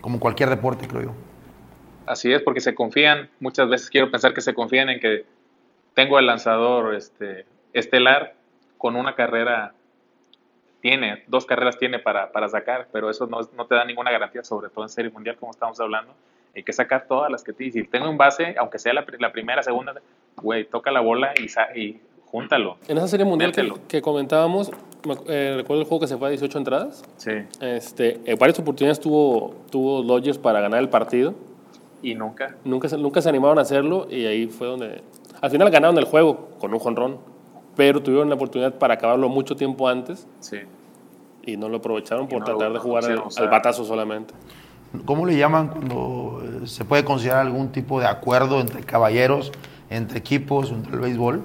como 0.00 0.18
cualquier 0.18 0.48
deporte, 0.50 0.88
creo 0.88 1.02
yo. 1.02 1.10
Así 2.06 2.32
es, 2.32 2.42
porque 2.42 2.60
se 2.60 2.74
confían, 2.74 3.28
muchas 3.40 3.68
veces 3.68 3.90
quiero 3.90 4.10
pensar 4.10 4.32
que 4.34 4.40
se 4.40 4.54
confían 4.54 4.88
en 4.90 5.00
que 5.00 5.24
tengo 5.94 6.18
el 6.18 6.26
lanzador 6.26 6.94
este, 6.94 7.46
estelar 7.72 8.34
con 8.78 8.96
una 8.96 9.14
carrera, 9.14 9.72
tiene, 10.80 11.24
dos 11.26 11.46
carreras 11.46 11.78
tiene 11.78 11.98
para, 11.98 12.30
para 12.30 12.48
sacar, 12.48 12.88
pero 12.92 13.10
eso 13.10 13.26
no, 13.26 13.40
no 13.56 13.66
te 13.66 13.74
da 13.74 13.84
ninguna 13.84 14.10
garantía, 14.10 14.44
sobre 14.44 14.68
todo 14.68 14.84
en 14.84 14.88
Serie 14.88 15.10
Mundial, 15.10 15.36
como 15.36 15.50
estamos 15.52 15.80
hablando. 15.80 16.12
Hay 16.54 16.62
que 16.62 16.72
sacar 16.72 17.06
todas 17.06 17.30
las 17.30 17.42
que 17.42 17.52
tienes. 17.52 17.74
Si 17.74 17.84
tengo 17.84 18.08
un 18.08 18.16
base, 18.16 18.54
aunque 18.58 18.78
sea 18.78 18.92
la, 18.94 19.04
pri- 19.04 19.18
la 19.18 19.32
primera, 19.32 19.62
segunda, 19.62 19.94
güey, 20.36 20.64
toca 20.64 20.90
la 20.90 21.00
bola 21.00 21.34
y, 21.38 21.46
y 21.80 22.00
júntalo. 22.26 22.76
En 22.88 22.96
esa 22.98 23.08
serie 23.08 23.26
mundial 23.26 23.52
que, 23.88 24.00
comentábamos, 24.00 24.70
eh, 25.28 25.54
recuerdo 25.56 25.82
el 25.82 25.88
juego 25.88 26.00
que 26.00 26.06
se 26.06 26.16
fue 26.16 26.28
a 26.28 26.30
18 26.30 26.58
entradas. 26.58 27.04
Sí. 27.16 27.32
Este, 27.60 28.20
en 28.24 28.38
varias 28.38 28.58
oportunidades 28.58 29.00
tuvo, 29.00 29.54
tuvo 29.70 30.02
Dodgers 30.02 30.38
para 30.38 30.60
ganar 30.60 30.80
el 30.80 30.88
partido. 30.88 31.34
Y 32.06 32.14
nunca. 32.14 32.54
Nunca 32.64 32.88
se, 32.88 32.96
nunca 32.96 33.20
se 33.20 33.28
animaron 33.28 33.58
a 33.58 33.62
hacerlo 33.62 34.06
y 34.08 34.24
ahí 34.26 34.46
fue 34.46 34.68
donde... 34.68 35.02
Al 35.40 35.50
final 35.50 35.70
ganaron 35.70 35.98
el 35.98 36.04
juego 36.04 36.50
con 36.60 36.72
un 36.72 36.78
jonrón, 36.78 37.18
pero 37.74 38.00
tuvieron 38.02 38.28
la 38.28 38.36
oportunidad 38.36 38.74
para 38.74 38.94
acabarlo 38.94 39.28
mucho 39.28 39.56
tiempo 39.56 39.88
antes 39.88 40.26
Sí. 40.38 40.58
y 41.44 41.56
no 41.56 41.68
lo 41.68 41.78
aprovecharon 41.78 42.28
por 42.28 42.40
no 42.40 42.46
lo- 42.46 42.52
tratar 42.58 42.68
de 42.68 42.74
no 42.74 42.80
jugar 42.80 43.02
al, 43.04 43.08
quisieron 43.08 43.26
usar. 43.28 43.44
al 43.44 43.50
batazo 43.50 43.84
solamente. 43.84 44.34
¿Cómo 45.04 45.26
le 45.26 45.36
llaman 45.36 45.66
cuando 45.68 46.42
eh, 46.62 46.66
se 46.68 46.84
puede 46.84 47.04
considerar 47.04 47.40
algún 47.40 47.70
tipo 47.72 47.98
de 47.98 48.06
acuerdo 48.06 48.60
entre 48.60 48.82
caballeros, 48.82 49.50
entre 49.90 50.18
equipos, 50.18 50.70
entre 50.70 50.92
el 50.94 51.00
béisbol? 51.00 51.42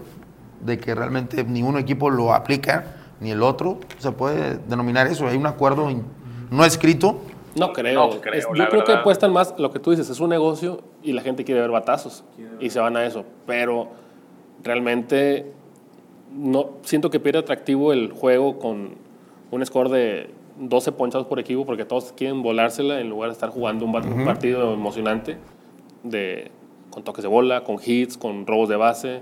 De 0.64 0.78
que 0.78 0.94
realmente 0.94 1.44
ningún 1.44 1.76
equipo 1.80 2.12
lo 2.12 2.34
aplica, 2.36 2.98
ni 3.20 3.32
el 3.32 3.42
otro. 3.42 3.80
Se 3.98 4.12
puede 4.12 4.58
denominar 4.70 5.08
eso. 5.08 5.26
Hay 5.28 5.38
un 5.38 5.48
acuerdo 5.48 5.90
in- 5.90 6.04
no 6.52 6.64
escrito. 6.64 7.20
No 7.56 7.74
creo. 7.74 8.08
No 8.14 8.22
creo, 8.22 8.34
Es- 8.34 8.48
la 8.54 8.66
yo 8.66 8.70
creo 8.70 8.84
que 8.84 8.94
apuestan 8.94 9.32
más, 9.34 9.54
lo 9.58 9.72
que 9.72 9.80
tú 9.80 9.92
dices, 9.92 10.10
es 10.10 10.20
un 10.20 10.30
negocio 10.30 10.82
y 11.04 11.14
la 11.14 11.22
gente 11.22 11.44
quiere 11.44 11.62
ver 11.62 11.72
batazos 11.72 12.24
y 12.60 12.70
se 12.70 12.80
van 12.80 12.96
a 12.98 13.06
eso. 13.06 13.26
Pero 13.46 13.90
realmente 14.64 15.52
no 16.34 16.70
siento 16.84 17.10
que 17.10 17.20
pierde 17.20 17.40
atractivo 17.40 17.92
el 17.94 18.12
juego 18.12 18.58
con 18.60 18.96
un 19.52 19.66
score 19.66 19.90
de 19.90 20.30
12 20.60 20.92
ponchados 20.94 21.28
por 21.28 21.40
equipo 21.40 21.66
porque 21.66 21.86
todos 21.86 22.14
quieren 22.14 22.42
volársela 22.44 23.00
en 23.02 23.10
lugar 23.10 23.30
de 23.30 23.34
estar 23.34 23.50
jugando 23.50 23.86
un, 23.86 23.92
partido 24.26 24.74
emocionante 24.74 25.38
de, 26.04 26.52
con 26.90 27.04
toques 27.04 27.24
de 27.24 27.28
bola, 27.28 27.64
con 27.64 27.78
hits, 27.84 28.18
con 28.18 28.46
robos 28.48 28.70
de 28.70 28.76
base, 28.78 29.22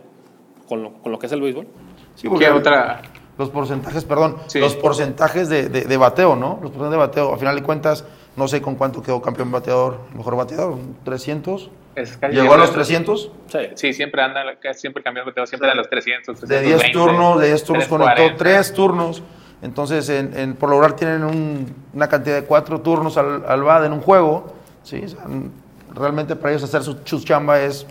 con 0.68 0.84
lo, 0.84 0.94
con 0.94 1.12
lo 1.12 1.18
que 1.20 1.26
es 1.28 1.32
el 1.32 1.42
béisbol. 1.42 1.68
Sí, 2.16 2.28
porque 2.30 2.46
¿Qué 2.46 2.52
otra? 2.52 3.02
Los 3.38 3.50
porcentajes, 3.50 4.04
perdón, 4.04 4.36
Sí. 4.48 4.60
los 4.60 4.76
porcentajes 4.76 5.48
de, 5.48 5.70
de- 5.70 5.86
de 5.86 5.98
bateo, 5.98 6.36
¿no? 6.36 6.60
Los 6.62 6.72
porcentajes 6.72 6.92
de 6.92 6.98
bateo, 6.98 7.34
a 7.34 7.38
final 7.38 7.56
de 7.56 7.64
cuentas, 7.64 8.06
no 8.36 8.48
sé 8.48 8.62
con 8.62 8.76
cuánto 8.76 9.02
quedó 9.02 9.22
campeón 9.22 9.52
bateador, 9.52 10.00
mejor 10.16 10.36
bateador, 10.36 10.78
300. 11.04 11.70
Es 11.96 12.16
casi 12.18 12.36
¿Llegó 12.36 12.54
a 12.54 12.58
los 12.58 12.68
siempre- 12.70 12.84
300? 12.86 13.32
Sí. 13.48 13.58
Sí, 13.76 13.94
siempre 13.94 14.22
anda, 14.22 14.42
siempre 14.74 15.04
cambió 15.04 15.24
el 15.24 15.30
bateo, 15.30 15.46
siempre 15.48 15.70
a 15.70 15.76
los 15.76 15.90
300, 15.90 16.40
De 16.42 16.48
320, 16.48 16.84
10 16.84 16.92
turnos, 16.94 17.40
de 17.42 17.48
10 17.48 17.64
turnos 17.64 17.88
conectó 17.88 18.14
340. 18.38 18.38
3 18.38 18.74
turnos. 18.74 19.24
Entonces, 19.62 20.08
en, 20.10 20.38
en- 20.38 20.56
por 20.56 20.70
lograr 20.70 20.94
tienen 20.96 21.24
un- 21.24 21.76
una 21.94 22.08
cantidad 22.08 22.36
de 22.36 22.46
4 22.46 22.80
turnos 22.82 23.18
al, 23.18 23.44
al 23.46 23.64
BAD 23.64 23.86
en 23.88 23.94
un 23.94 24.02
juego. 24.02 24.54
¿sí? 24.84 25.02
O 25.04 25.10
sea, 25.10 25.24
n- 25.26 25.50
realmente 25.94 26.36
para 26.38 26.52
ellos 26.52 26.64
hacer 26.64 26.82
su, 26.84 26.98
su 27.04 27.20
chamba 27.26 27.60
es 27.60 27.86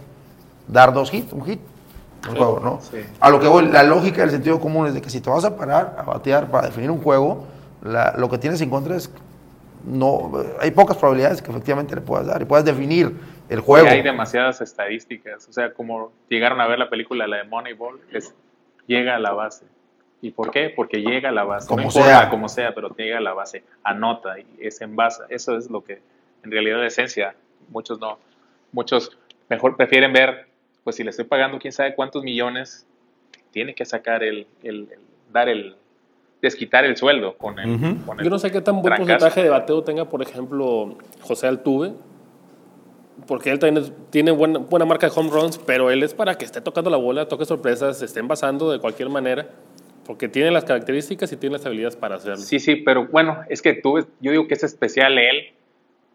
dar 0.67 0.93
dos 0.95 1.13
hits, 1.13 1.33
un 1.35 1.45
hit. 1.45 1.61
Un 2.29 2.37
juego, 2.37 2.61
¿no? 2.65 2.81
Sí. 2.91 2.99
A 3.21 3.31
lo 3.31 3.39
que 3.39 3.47
voy, 3.47 3.67
la 3.67 3.83
lógica 3.85 4.23
del 4.23 4.31
sentido 4.31 4.59
común 4.59 4.87
es 4.87 4.95
de 4.95 5.01
que 5.03 5.11
si 5.11 5.21
te 5.21 5.29
vas 5.31 5.45
a 5.45 5.57
parar 5.57 5.97
a 5.99 6.03
batear 6.03 6.51
para 6.51 6.67
definir 6.69 6.91
un 6.91 7.01
juego, 7.03 7.45
la- 7.83 8.15
lo 8.17 8.29
que 8.31 8.39
tienes 8.39 8.61
en 8.63 8.71
contra 8.71 8.97
es 8.97 9.11
no 9.85 10.33
hay 10.61 10.71
pocas 10.71 10.97
probabilidades 10.97 11.41
que 11.43 11.51
efectivamente 11.51 11.95
le 11.95 12.01
puedas 12.01 12.27
dar 12.27 12.43
y 12.43 12.45
puedas 12.45 12.65
definir 12.65 13.13
el 13.49 13.61
juego. 13.61 13.89
Hay 13.89 14.03
demasiadas 14.03 14.61
estadísticas. 14.61 15.49
O 15.49 15.53
sea, 15.53 15.73
como 15.73 16.13
llegaron 16.29 16.61
a 16.61 16.67
ver 16.67 16.79
la 16.79 16.89
película, 16.91 17.27
la 17.27 17.39
de 17.39 17.45
Moneyball, 17.45 18.01
es 18.13 18.35
llega 18.87 19.17
a 19.17 19.19
la 19.19 19.33
base. 19.33 19.65
¿Y 20.21 20.31
por 20.33 20.51
qué? 20.51 20.71
Porque 20.75 21.01
llega 21.01 21.29
a 21.29 21.33
la 21.33 21.45
base. 21.45 21.69
Como 21.69 21.83
no 21.83 21.89
importa 21.89 22.09
sea. 22.21 22.31
como 22.31 22.49
sea, 22.49 22.75
pero 22.75 22.95
llega 22.97 23.19
a 23.19 23.21
la 23.21 23.33
base. 23.35 23.63
Anota 23.85 24.39
y 24.39 24.47
es 24.61 24.81
en 24.81 24.97
base. 24.97 25.23
Eso 25.29 25.57
es 25.57 25.71
lo 25.71 25.85
que, 25.85 26.01
en 26.43 26.51
realidad, 26.51 26.79
la 26.79 26.87
esencia. 26.89 27.35
Muchos 27.69 28.01
no. 28.01 28.19
Muchos 28.73 29.17
mejor 29.49 29.77
prefieren 29.77 30.13
ver, 30.13 30.49
pues 30.85 30.97
si 30.97 31.05
le 31.05 31.11
estoy 31.11 31.25
pagando 31.25 31.59
quién 31.59 31.73
sabe 31.73 31.95
cuántos 31.95 32.23
millones, 32.25 32.87
tiene 33.53 33.75
que 33.75 33.85
sacar 33.85 34.23
el, 34.25 34.47
el- 34.63 34.89
el- 34.93 35.01
dar 35.33 35.49
el, 35.49 35.77
desquitar 36.41 36.85
el 36.85 36.97
sueldo 36.97 37.37
con 37.37 37.59
el, 37.59 37.79
con 38.07 38.19
el 38.19 38.25
Yo 38.25 38.31
no 38.31 38.39
sé 38.39 38.51
qué 38.51 38.61
tan 38.61 38.77
buen 38.81 38.95
trancazo. 38.95 39.07
porcentaje 39.07 39.43
de 39.43 39.51
bateo 39.51 39.83
tenga, 39.83 40.05
por 40.07 40.23
ejemplo, 40.23 40.97
José 41.21 41.47
Altuve, 41.47 41.93
porque 43.27 43.51
él 43.51 43.59
también 43.59 43.85
es- 43.85 43.93
tiene 44.11 44.31
buena, 44.31 44.59
buena 44.61 44.85
marca 44.85 45.09
de 45.09 45.13
home 45.15 45.31
runs, 45.31 45.59
pero 45.59 45.91
él 45.91 46.03
es 46.03 46.15
para 46.15 46.37
que 46.37 46.45
esté 46.45 46.61
tocando 46.61 46.89
la 46.91 46.97
bola, 46.97 47.27
toque 47.27 47.45
sorpresas, 47.45 47.99
se 47.99 48.05
esté 48.05 48.21
envasando 48.21 48.71
de 48.71 48.79
cualquier 48.79 49.09
manera, 49.09 49.47
porque 50.07 50.29
tiene 50.29 50.51
las 50.51 50.65
características 50.65 51.31
y 51.33 51.37
tiene 51.37 51.57
las 51.57 51.67
habilidades 51.67 51.97
para 51.97 52.15
hacerlo. 52.17 52.37
Sí, 52.39 52.59
sí, 52.61 52.77
pero 52.77 53.09
bueno, 53.09 53.41
es 53.49 53.61
que 53.61 53.75
tú, 53.75 53.99
yo 54.21 54.31
digo 54.31 54.47
que 54.47 54.55
es 54.55 54.63
especial 54.65 55.19
él, 55.19 55.53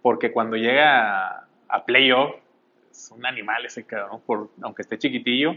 porque 0.01 0.31
cuando 0.31 0.55
llega 0.55 1.27
a, 1.39 1.47
a 1.67 1.85
playoff, 1.85 2.31
es 2.91 3.11
un 3.11 3.25
animal 3.25 3.65
ese 3.65 3.83
cabrón, 3.85 4.21
por, 4.25 4.49
aunque 4.61 4.81
esté 4.83 4.97
chiquitillo, 4.97 5.55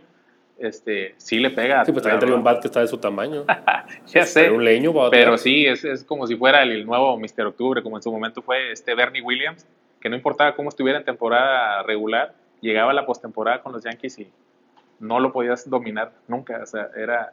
este, 0.59 1.15
sí 1.19 1.39
le 1.39 1.51
pega. 1.51 1.85
Sí, 1.85 1.93
pues 1.93 2.03
también 2.03 2.21
trae 2.21 2.33
un 2.33 2.43
bat 2.45 2.61
que 2.61 2.69
está 2.69 2.81
de 2.81 2.89
su 2.89 2.99
tamaño. 2.99 3.45
Ya 4.09 4.25
sé, 4.25 4.43
Pero 4.45 4.55
un 4.57 4.65
leño 4.65 4.93
pero 5.11 5.37
sí, 5.39 5.67
es, 5.67 5.85
es 5.85 6.05
como 6.05 6.27
si 6.27 6.37
fuera 6.37 6.63
el, 6.63 6.87
nuevo 6.87 7.19
Mr. 7.19 7.47
Octubre, 7.47 7.83
como 7.83 7.97
en 7.97 8.03
su 8.03 8.11
momento 8.13 8.41
fue 8.43 8.73
este 8.73 8.95
Bernie 8.95 9.23
Williams, 9.23 9.67
que 10.01 10.09
no 10.09 10.17
importaba 10.17 10.55
cómo 10.55 10.69
estuviera 10.69 10.99
en 10.99 11.05
temporada 11.05 11.83
regular, 11.83 12.35
llegaba 12.61 12.91
a 12.93 12.95
la 12.95 13.05
postemporada 13.07 13.63
con 13.63 13.73
los 13.73 13.83
Yankees 13.85 14.19
y 14.21 14.29
no 15.01 15.21
lo 15.21 15.33
podías 15.33 15.69
dominar 15.69 16.13
nunca, 16.29 16.61
o 16.63 16.67
sea, 16.67 16.89
era, 16.97 17.33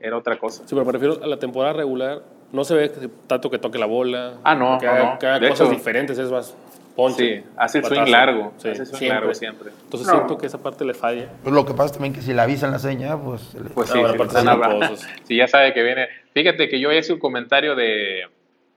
era 0.00 0.16
otra 0.16 0.38
cosa. 0.38 0.62
Sí, 0.66 0.74
pero 0.74 0.84
me 0.84 0.92
refiero 0.92 1.18
a 1.22 1.26
la 1.26 1.38
temporada 1.38 1.74
regular, 1.74 2.22
no 2.52 2.64
se 2.64 2.74
ve 2.74 2.92
tanto 3.26 3.50
que 3.50 3.58
toque 3.58 3.78
la 3.78 3.86
bola, 3.86 4.34
Ah, 4.44 4.54
no, 4.54 4.78
que 4.78 4.86
no, 4.86 4.92
haga, 4.92 5.12
no. 5.12 5.18
que 5.18 5.26
haga 5.26 5.38
De 5.40 5.48
cosas 5.50 5.68
hecho- 5.68 5.76
diferentes, 5.76 6.18
es 6.18 6.30
más 6.30 6.56
ponche. 6.94 7.40
Sí, 7.40 7.44
hace 7.56 7.78
el 7.78 7.84
swing 7.84 8.06
largo, 8.10 8.52
Sí, 8.58 8.68
hace 8.68 8.86
swing 8.86 8.98
siempre. 8.98 9.18
largo 9.18 9.34
siempre. 9.34 9.70
Entonces 9.84 10.06
No. 10.08 10.14
siento 10.14 10.38
que 10.38 10.46
esa 10.46 10.62
parte 10.62 10.84
le 10.84 10.94
falla. 10.94 11.28
Pues 11.42 11.54
lo 11.54 11.64
que 11.64 11.74
pasa 11.74 11.92
también 11.94 12.12
que 12.14 12.20
si 12.22 12.32
le 12.32 12.40
avisan 12.42 12.70
la 12.70 12.78
seña, 12.78 13.16
pues... 13.20 13.54
le- 13.54 13.70
Pues 13.70 13.88
sí, 13.90 13.98
sí, 13.98 14.04
aparte 14.04 14.38
están. 14.38 14.60
Sí, 15.24 15.36
ya 15.36 15.48
sabe 15.48 15.72
que 15.72 15.82
viene. 15.82 16.08
Fíjate 16.34 16.68
que 16.68 16.78
yo 16.80 16.92
hice 16.92 17.12
un 17.12 17.18
comentario 17.18 17.74
de, 17.74 18.22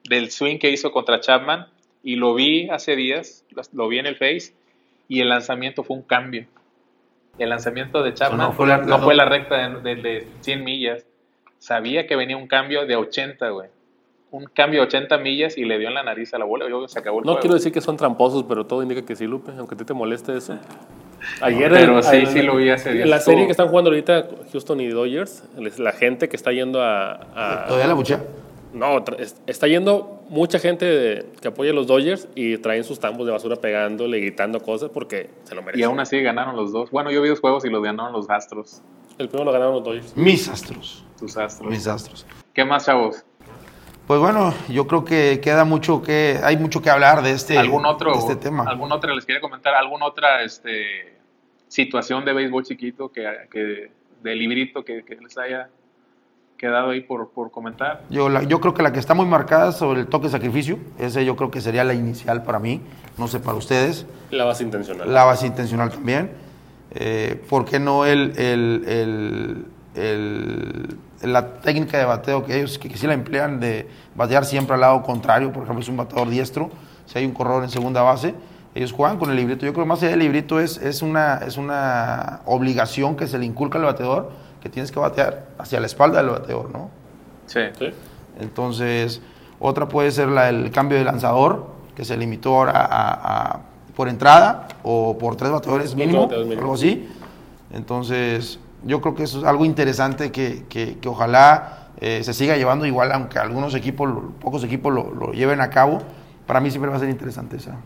del 0.10 0.32
swing 0.32 0.58
que 0.60 0.70
hizo 0.72 0.92
contra 0.92 1.20
Chapman 1.20 1.68
y 2.04 2.16
lo 2.18 2.34
vi 2.36 2.70
hace 2.70 2.96
días, 2.96 3.46
lo 3.74 3.88
vi 3.88 4.00
en 4.00 4.06
el 4.06 4.16
Face 4.16 4.54
y 5.08 5.22
el 5.22 5.30
lanzamiento 5.30 5.84
fue 5.84 5.96
un 5.98 6.04
cambio. 6.04 6.46
El 7.38 7.50
lanzamiento 7.50 8.02
de 8.04 8.14
Chapman 8.14 8.38
no 8.38 8.48
no 8.48 8.54
fue 8.54 8.68
la- 8.68 8.78
no 8.78 9.00
fue 9.00 9.14
la 9.16 9.26
recta 9.26 9.68
de, 9.70 9.96
de- 9.96 10.02
de 10.02 10.28
100 10.42 10.64
millas. 10.64 11.06
Sabía 11.60 12.06
que 12.08 12.16
venía 12.16 12.38
un 12.38 12.48
cambio 12.48 12.86
de 12.86 12.96
80, 12.96 13.50
güey. 13.50 13.70
Un 14.38 14.46
cambio 14.54 14.82
de 14.82 14.88
80 14.88 15.18
millas 15.20 15.58
y 15.58 15.64
le 15.66 15.78
dio 15.80 15.88
en 15.88 15.94
la 15.94 16.04
nariz 16.04 16.34
a 16.34 16.38
la 16.40 16.46
bola. 16.46 16.68
Yo 16.70 16.88
se 16.88 17.00
acabó 17.00 17.20
el 17.20 17.26
No 17.26 17.32
juego. 17.34 17.42
quiero 17.42 17.54
decir 17.56 17.72
que 17.72 17.80
son 17.82 17.96
tramposos, 17.96 18.44
pero 18.44 18.66
todo 18.66 18.82
indica 18.84 19.04
que 19.06 19.16
sí, 19.16 19.26
Lupe, 19.26 19.52
aunque 19.58 19.76
a 19.76 19.78
ti 19.78 19.86
te 19.86 19.94
moleste 19.94 20.36
eso. 20.38 20.58
Ayer, 21.42 21.72
Pero 21.72 22.02
sí, 22.04 22.26
sí 22.28 22.42
lo 22.42 22.56
vi 22.58 22.70
hace 22.70 22.92
días. 22.92 23.06
En 23.06 23.10
la 23.10 23.20
serie 23.20 23.46
que 23.46 23.52
están 23.52 23.68
jugando 23.70 23.90
ahorita 23.90 24.28
Houston 24.52 24.80
y 24.82 24.88
Dodgers, 24.90 25.44
la 25.78 25.92
gente 25.92 26.30
que 26.30 26.36
está 26.36 26.52
yendo 26.52 26.82
a... 26.82 27.14
a- 27.36 27.66
¿Todavía 27.68 27.88
la 27.88 27.94
buchea? 27.94 28.22
no, 28.74 29.04
está 29.48 29.68
yendo 29.68 30.22
mucha 30.30 30.60
gente 30.60 30.86
de- 30.86 31.26
que 31.42 31.48
apoya 31.48 31.72
a 31.72 31.74
los 31.74 31.88
Dodgers 31.88 32.28
y 32.36 32.58
traen 32.58 32.84
sus 32.84 33.00
tambos 33.00 33.26
de 33.26 33.32
basura 33.32 33.56
pegándole, 33.56 34.20
gritando 34.20 34.60
cosas 34.60 34.90
porque 34.94 35.30
se 35.46 35.56
lo 35.56 35.62
Y 35.62 35.66
merecen. 35.66 35.86
aún 35.86 36.00
así 36.02 36.22
ganaron 36.22 36.56
los 36.58 36.72
dos. 36.74 36.92
Bueno, 36.92 37.10
yo 37.10 37.22
vi 37.22 37.30
dos 37.30 37.40
juegos 37.40 37.64
y 37.66 37.70
los 37.70 37.82
ganaron 37.82 38.12
los 38.12 38.30
Astros. 38.30 38.82
El 39.18 39.30
primero 39.30 39.46
lo 39.46 39.52
ganaron 39.54 39.76
los 39.76 39.84
Dodgers. 39.86 40.18
Mis 40.18 40.50
astros. 40.50 41.06
Tus 41.18 41.38
Astros. 41.38 41.72
Mis 41.72 41.88
astros. 41.88 42.26
¿Qué 42.54 42.66
más, 42.66 42.86
chavos? 42.86 43.24
Pues 44.08 44.20
bueno, 44.20 44.54
yo 44.70 44.86
creo 44.86 45.04
que 45.04 45.40
queda 45.42 45.66
mucho 45.66 46.02
que, 46.04 46.40
hay 46.44 46.58
mucho 46.58 46.82
que 46.82 46.90
hablar 46.92 47.24
de 47.24 47.32
este, 47.32 47.58
¿Algún 47.58 47.86
otro, 47.86 48.12
de 48.14 48.20
este 48.20 48.36
tema. 48.36 48.64
¿Algún 48.68 48.92
otro 48.92 49.16
les 49.16 49.26
quería 49.26 49.42
comentar? 49.42 49.74
¿Alguna 49.74 50.06
otra 50.06 50.44
este, 50.44 51.18
situación 51.68 52.24
de 52.24 52.34
béisbol 52.34 52.64
chiquito 52.64 53.12
que, 53.12 53.26
que 53.52 53.92
de 54.22 54.36
librito 54.36 54.86
que, 54.86 55.04
que 55.04 55.16
les 55.16 55.36
haya 55.40 55.70
quedado 56.56 56.92
ahí 56.92 57.02
por, 57.02 57.30
por 57.32 57.50
comentar? 57.50 58.04
Yo, 58.12 58.30
la- 58.30 58.44
yo 58.44 58.62
creo 58.62 58.76
que 58.76 58.84
la 58.84 58.94
que 58.94 59.00
está 59.00 59.16
muy 59.16 59.26
marcada 59.26 59.70
es 59.70 59.76
sobre 59.78 60.02
el 60.02 60.08
toque 60.08 60.26
de 60.28 60.32
sacrificio, 60.34 60.78
ese 61.00 61.26
yo 61.26 61.36
creo 61.36 61.50
que 61.50 61.60
sería 61.60 61.84
la 61.84 61.96
inicial 61.96 62.44
para 62.44 62.60
mí, 62.60 62.82
no 63.18 63.28
sé 63.28 63.40
para 63.40 63.58
ustedes, 63.58 64.06
La 64.30 64.46
base 64.46 64.64
intencional. 64.64 65.12
la 65.12 65.24
base 65.24 65.48
intencional 65.48 65.90
también. 65.90 66.32
Eh, 66.92 67.44
¿Por 67.50 67.66
qué 67.66 67.80
no 67.80 68.06
el, 68.06 68.34
el- 68.38 68.84
el- 68.88 69.66
el- 69.96 70.98
la 71.22 71.54
técnica 71.62 71.98
de 71.98 72.06
bateo 72.06 72.44
que 72.46 72.58
ellos 72.58 72.78
que, 72.78 72.90
que 72.90 72.98
sí 72.98 73.08
la 73.08 73.14
emplean 73.14 73.60
de 73.60 73.88
batear 74.16 74.46
siempre 74.46 74.76
al 74.76 74.82
lado 74.82 75.02
contrario? 75.04 75.52
Por 75.52 75.64
ejemplo, 75.64 75.82
es 75.82 75.90
un 75.90 75.98
bateador 75.98 76.30
diestro, 76.30 76.70
si 77.06 77.18
hay 77.20 77.26
un 77.26 77.32
corredor 77.34 77.64
en 77.64 77.70
segunda 77.70 78.02
base, 78.02 78.36
ellos 78.74 78.92
juegan 78.92 79.18
con 79.18 79.30
el 79.30 79.36
librito. 79.38 79.66
Yo 79.66 79.72
creo 79.74 79.86
que 79.86 79.90
más 79.90 80.02
allá 80.02 80.12
del 80.12 80.20
librito 80.20 80.60
es, 80.60 80.78
es, 80.78 81.02
una, 81.02 81.38
es 81.48 81.58
una 81.58 82.42
obligación 82.46 83.16
que 83.16 83.28
se 83.28 83.38
le 83.38 83.46
inculca 83.46 83.78
al 83.78 83.86
bateador 83.86 84.32
que 84.62 84.70
tienes 84.70 84.92
que 84.92 85.00
batear 85.00 85.46
hacia 85.58 85.80
la 85.80 85.86
espalda 85.86 86.18
del 86.22 86.32
bateador, 86.32 86.72
¿no? 86.72 86.90
Sí. 87.48 87.60
¿Sí? 87.80 87.86
Entonces, 88.40 89.22
otra 89.60 89.88
puede 89.88 90.12
ser 90.12 90.28
la, 90.28 90.50
el 90.50 90.72
cambio 90.72 90.98
de 90.98 91.06
lanzador, 91.06 91.68
que 91.96 92.04
se 92.04 92.18
limitó 92.18 92.56
ahora 92.56 92.74
a, 92.76 93.52
a- 93.54 93.60
por 93.96 94.10
entrada 94.10 94.68
o 94.84 95.18
por 95.18 95.38
tres 95.38 95.52
bateadores 95.52 95.96
mínimo, 95.96 96.24
bateadores 96.24 96.50
mínimo. 96.50 96.62
algo 96.64 96.74
así. 96.74 97.08
Entonces, 97.72 98.60
yo 98.84 99.02
creo 99.02 99.16
que 99.16 99.24
eso 99.24 99.40
es 99.40 99.44
algo 99.46 99.66
interesante 99.66 100.32
que, 100.32 100.64
que- 100.70 100.98
que 101.00 101.10
ojalá 101.10 101.90
eh, 102.02 102.24
se 102.24 102.34
siga 102.34 102.58
llevando 102.58 102.86
igual, 102.86 103.12
aunque 103.12 103.40
algunos 103.40 103.74
equipos, 103.74 104.10
pocos 104.42 104.64
equipos 104.64 104.94
lo, 104.94 105.12
lo 105.14 105.32
lleven 105.32 105.62
a 105.62 105.70
cabo. 105.70 106.02
Para 106.46 106.60
mí 106.60 106.70
siempre 106.70 106.90
va 106.92 106.98
a 106.98 107.00
ser 107.00 107.10
interesante 107.10 107.58
esa. 107.58 107.78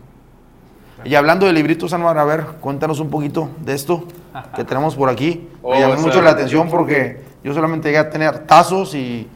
Y 1.04 1.14
hablando 1.14 1.46
de 1.46 1.52
libritos, 1.54 1.92
Anwar, 1.94 2.18
a 2.18 2.24
ver, 2.24 2.44
cuéntanos 2.60 3.00
un 3.00 3.08
poquito 3.08 3.48
de 3.60 3.72
esto 3.74 4.04
que 4.54 4.64
tenemos 4.64 4.96
por 4.96 5.08
aquí. 5.08 5.48
Oh, 5.62 5.72
Me 5.74 5.80
llamó 5.80 6.00
mucho 6.00 6.20
la 6.22 6.30
atención 6.30 6.68
porque 6.70 7.22
yo 7.44 7.52
solamente 7.54 7.88
llegué 7.88 7.98
a 7.98 8.10
tener 8.10 8.40
tazos 8.46 8.94
y 8.94 9.28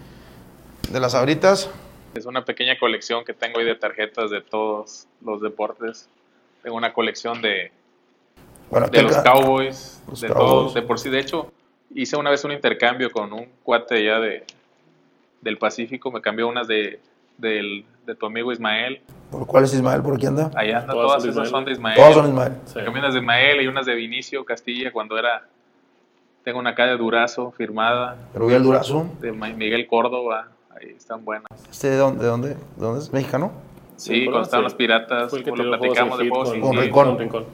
de 0.91 1.01
las 1.01 1.15
abritas. 1.15 1.71
Es 2.15 2.27
una 2.27 2.45
pequeña 2.45 2.79
colección 2.79 3.25
que 3.25 3.33
tengo 3.35 3.59
ahí 3.59 3.65
de 3.65 3.75
tarjetas 3.77 4.31
de 4.31 4.41
todos 4.41 5.07
los 5.25 5.41
deportes. 5.43 6.09
Tengo 6.63 6.77
una 6.77 6.93
colección 6.93 7.41
de, 7.43 7.73
Bueno, 8.75 8.89
de 8.89 9.03
los 9.03 9.17
Cowboys, 9.19 10.03
Los 10.09 10.21
de 10.21 10.29
Cowboys. 10.29 10.49
todos, 10.49 10.75
de 10.75 10.83
por 10.83 10.99
sí. 10.99 11.09
De 11.11 11.21
hecho, 11.21 11.51
hice 11.95 12.17
una 12.17 12.31
vez 12.31 12.45
un 12.45 12.53
intercambio 12.53 13.11
con 13.11 13.33
un 13.33 13.47
cuate 13.63 14.05
ya 14.05 14.19
de, 14.19 14.45
del 15.41 15.59
Pacífico. 15.59 16.11
Me 16.11 16.21
cambió 16.21 16.49
unas 16.49 16.67
de 16.69 17.01
del, 17.39 17.85
de 18.07 18.15
tu 18.15 18.27
amigo 18.27 18.53
Ismael. 18.53 19.01
¿Por 19.31 19.47
cuál 19.47 19.65
es 19.65 19.75
Ismael? 19.75 20.03
¿Por 20.03 20.15
aquí 20.15 20.27
anda? 20.27 20.51
Ahí 20.55 20.71
anda, 20.71 20.93
Todas 20.93 21.23
todas, 21.23 21.23
son 21.23 21.25
de 21.25 21.31
esas 21.31 21.47
Ismael. 21.47 21.51
son 21.51 21.65
de 21.65 21.73
Ismael. 21.73 21.97
Todos 21.97 22.15
son 22.15 22.27
Ismael. 22.29 22.53
Sí. 22.67 22.75
Tengo 22.75 22.91
unas 22.99 23.15
de 23.15 23.21
Ismael 23.21 23.61
y 23.63 23.67
unas 23.67 23.87
de 23.87 23.95
Vinicio 23.95 24.45
Castilla 24.45 24.93
cuando 24.93 25.19
era. 25.19 25.47
Tengo 26.45 26.59
una 26.59 26.71
acá 26.71 26.87
de 26.87 26.97
Durazo 26.97 27.53
firmada, 27.53 28.17
Pero 28.33 28.51
el 28.51 28.63
Durazo. 28.63 29.07
de 29.21 29.33
Miguel 29.33 29.87
Córdoba. 29.87 30.49
Ahí 30.79 30.91
están 30.97 31.25
buenas. 31.25 31.47
¿Este 31.71 31.89
de 31.91 31.97
dónde? 31.97 32.23
¿De 32.23 32.29
dónde? 32.29 32.49
¿De 32.51 32.57
dónde 32.77 33.01
es? 33.01 33.13
¿Mexicano? 33.13 33.53
Sí, 33.97 34.15
Sí, 34.15 34.25
cuando 34.27 34.43
estaban 34.43 34.63
sí. 34.63 34.65
los 34.65 34.75
piratas, 34.75 35.31
Fue 35.31 35.39
el 35.39 35.45
que 35.45 35.51
como 35.51 35.63
lo 35.63 35.71
platicamos 35.79 36.19
de 36.19 36.25
hit 36.25 36.33
juegos 36.33 36.51
con, 36.51 36.61
Con. 36.61 36.77
Rincón. 36.77 37.07
con 37.09 37.19
Rincón. 37.19 37.45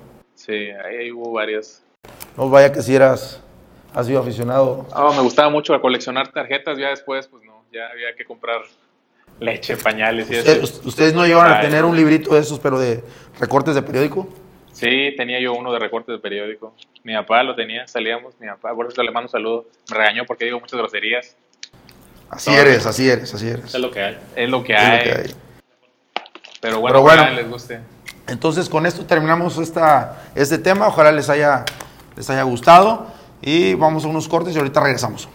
Sí, 0.46 0.52
ahí, 0.52 0.96
ahí 0.96 1.12
hubo 1.12 1.32
varias. 1.32 1.82
No 2.36 2.48
vaya 2.48 2.72
que 2.72 2.80
si 2.80 2.94
eras, 2.94 3.40
has 3.94 4.06
sido 4.06 4.20
aficionado. 4.20 4.86
Ah, 4.92 5.10
me 5.14 5.20
gustaba 5.20 5.50
mucho 5.50 5.78
coleccionar 5.82 6.32
tarjetas, 6.32 6.78
ya 6.78 6.88
después, 6.88 7.26
pues 7.28 7.44
no, 7.44 7.62
ya 7.72 7.88
había 7.92 8.14
que 8.16 8.24
comprar 8.24 8.62
leche, 9.38 9.76
pañales 9.76 10.30
y 10.30 10.38
Usted- 10.38 10.62
eso. 10.62 10.80
¿Ustedes 10.88 11.12
no 11.14 11.26
llegaron 11.26 11.52
a 11.52 11.58
Ay. 11.58 11.66
tener 11.66 11.84
un 11.84 11.94
librito 11.94 12.34
de 12.34 12.40
esos, 12.40 12.58
pero 12.58 12.78
de 12.78 13.04
recortes 13.38 13.74
de 13.74 13.82
periódico? 13.82 14.28
Sí, 14.72 15.12
tenía 15.14 15.38
yo 15.40 15.52
uno 15.52 15.72
de 15.74 15.78
recortes 15.78 16.14
de 16.14 16.18
periódico. 16.20 16.74
Mi 17.04 17.12
papá 17.14 17.42
lo 17.42 17.54
tenía, 17.54 17.86
salíamos, 17.86 18.32
mi 18.40 18.46
papá, 18.46 18.74
por 18.74 18.86
eso 18.90 19.02
le 19.02 19.10
mando 19.10 19.26
un 19.26 19.32
saludo. 19.32 19.66
Me 19.90 19.96
regañó 19.98 20.24
porque 20.24 20.46
digo 20.46 20.58
muchas 20.58 20.78
groserías. 20.78 21.36
Así 22.30 22.50
eres, 22.50 22.86
así 22.86 23.10
eres, 23.10 23.34
así 23.34 23.46
eres. 23.48 23.74
Es 23.74 23.80
lo 23.80 23.90
que 23.90 24.00
hay. 24.02 24.18
Es 24.36 24.48
lo 24.48 24.64
que 24.64 24.72
Es 24.72 24.80
lo 24.82 24.86
hay. 24.94 25.02
que 25.02 25.10
hay. 25.10 25.34
Pero 26.62 26.80
bueno, 26.80 27.02
Pero 27.04 27.22
bueno. 27.22 27.30
les 27.34 27.48
guste. 27.50 27.80
Entonces 28.26 28.68
con 28.68 28.86
esto 28.86 29.04
terminamos 29.06 29.58
esta, 29.58 30.22
este 30.34 30.58
tema. 30.58 30.86
Ojalá 30.88 31.12
les 31.12 31.28
haya, 31.28 31.64
les 32.16 32.28
haya 32.30 32.42
gustado. 32.42 33.06
Y 33.42 33.74
vamos 33.74 34.04
a 34.04 34.08
unos 34.08 34.28
cortes 34.28 34.54
y 34.54 34.58
ahorita 34.58 34.80
regresamos. 34.80 35.28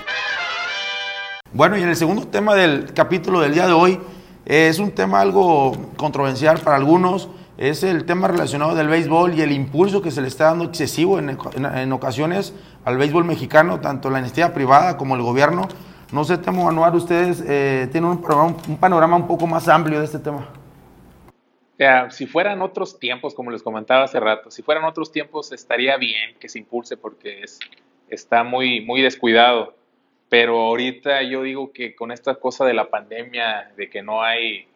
Bueno, 1.54 1.77
y 1.77 1.84
en 1.84 1.89
el 1.89 1.96
segundo 1.96 2.27
tema 2.27 2.54
del 2.54 2.94
capítulo 2.94 3.39
del 3.39 3.54
día 3.54 3.65
de 3.65 3.74
hoy, 3.74 4.00
es 4.46 4.77
un 4.80 4.92
tema 4.92 5.22
algo 5.22 5.72
controversial 5.98 6.60
para 6.60 6.75
algunos. 6.77 7.30
Es 7.58 7.84
el 7.84 8.06
tema 8.06 8.27
relacionado 8.27 8.75
del 8.75 8.89
béisbol 8.89 9.34
y 9.34 9.42
el 9.42 9.54
impulso 9.54 10.01
que 10.01 10.12
se 10.12 10.22
le 10.22 10.27
está 10.27 10.46
dando 10.46 10.65
excesivo 10.65 11.18
en, 11.20 11.38
en- 11.56 11.94
ocasiones 11.94 12.54
al 12.84 12.98
béisbol 12.98 13.24
mexicano, 13.24 13.80
tanto 13.80 14.10
la 14.10 14.20
iniciativa 14.20 14.50
privada 14.54 14.98
como 14.98 15.15
el 15.15 15.22
gobierno. 15.22 15.68
No 16.12 16.25
sé, 16.25 16.38
Temo 16.38 16.68
Anuar, 16.70 16.94
ustedes 16.96 17.42
eh, 17.48 17.88
tienen 17.92 18.10
un 18.12 18.77
panorama 18.77 19.15
un 19.15 19.25
poco 19.25 19.48
más 19.48 19.68
amplio 19.70 20.00
de 20.00 20.06
este 20.06 20.20
tema. 20.20 20.46
Ya, 21.77 22.10
si 22.10 22.25
fueran 22.25 22.62
otros 22.62 23.00
tiempos, 23.00 23.34
como 23.34 23.51
les 23.51 23.62
comentaba 23.62 24.05
hace 24.05 24.20
rato, 24.20 24.50
si 24.50 24.62
fueran 24.62 24.86
otros 24.86 25.12
tiempos 25.12 25.51
estaría 25.51 25.98
bien 25.98 26.36
que 26.39 26.48
se 26.48 26.60
impulse 26.60 26.96
porque 26.96 27.41
es, 27.41 27.60
está 28.10 28.44
muy, 28.44 28.82
muy 28.82 29.01
descuidado. 29.01 29.75
Pero 30.29 30.60
ahorita 30.60 31.22
yo 31.24 31.44
digo 31.44 31.72
que 31.72 31.96
con 31.96 32.12
esta 32.12 32.36
cosa 32.36 32.65
de 32.65 32.74
la 32.74 32.89
pandemia, 32.89 33.72
de 33.75 33.89
que 33.89 34.01
no 34.01 34.24
hay 34.24 34.67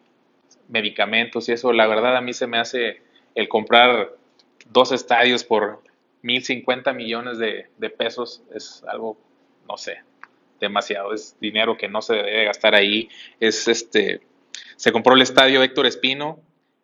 medicamentos 0.68 1.48
y 1.48 1.52
eso, 1.52 1.72
la 1.72 1.86
verdad 1.86 2.16
a 2.16 2.20
mí 2.20 2.32
se 2.32 2.46
me 2.46 2.58
hace 2.58 3.02
el 3.34 3.48
comprar 3.48 4.12
dos 4.70 4.92
estadios 4.92 5.42
por 5.42 5.82
1.050 6.22 6.94
millones 6.94 7.38
de, 7.38 7.66
de 7.78 7.90
pesos 7.90 8.42
es 8.54 8.84
algo, 8.86 9.18
no 9.66 9.76
sé, 9.76 10.02
demasiado. 10.60 11.14
Es 11.14 11.36
dinero 11.40 11.76
que 11.76 11.88
no 11.88 12.02
se 12.02 12.14
debe 12.14 12.44
gastar 12.44 12.74
ahí. 12.74 13.08
Es 13.40 13.66
este, 13.68 14.20
se 14.76 14.92
compró 14.92 15.14
el 15.14 15.22
estadio 15.22 15.62
Héctor 15.62 15.86
Espino 15.86 16.40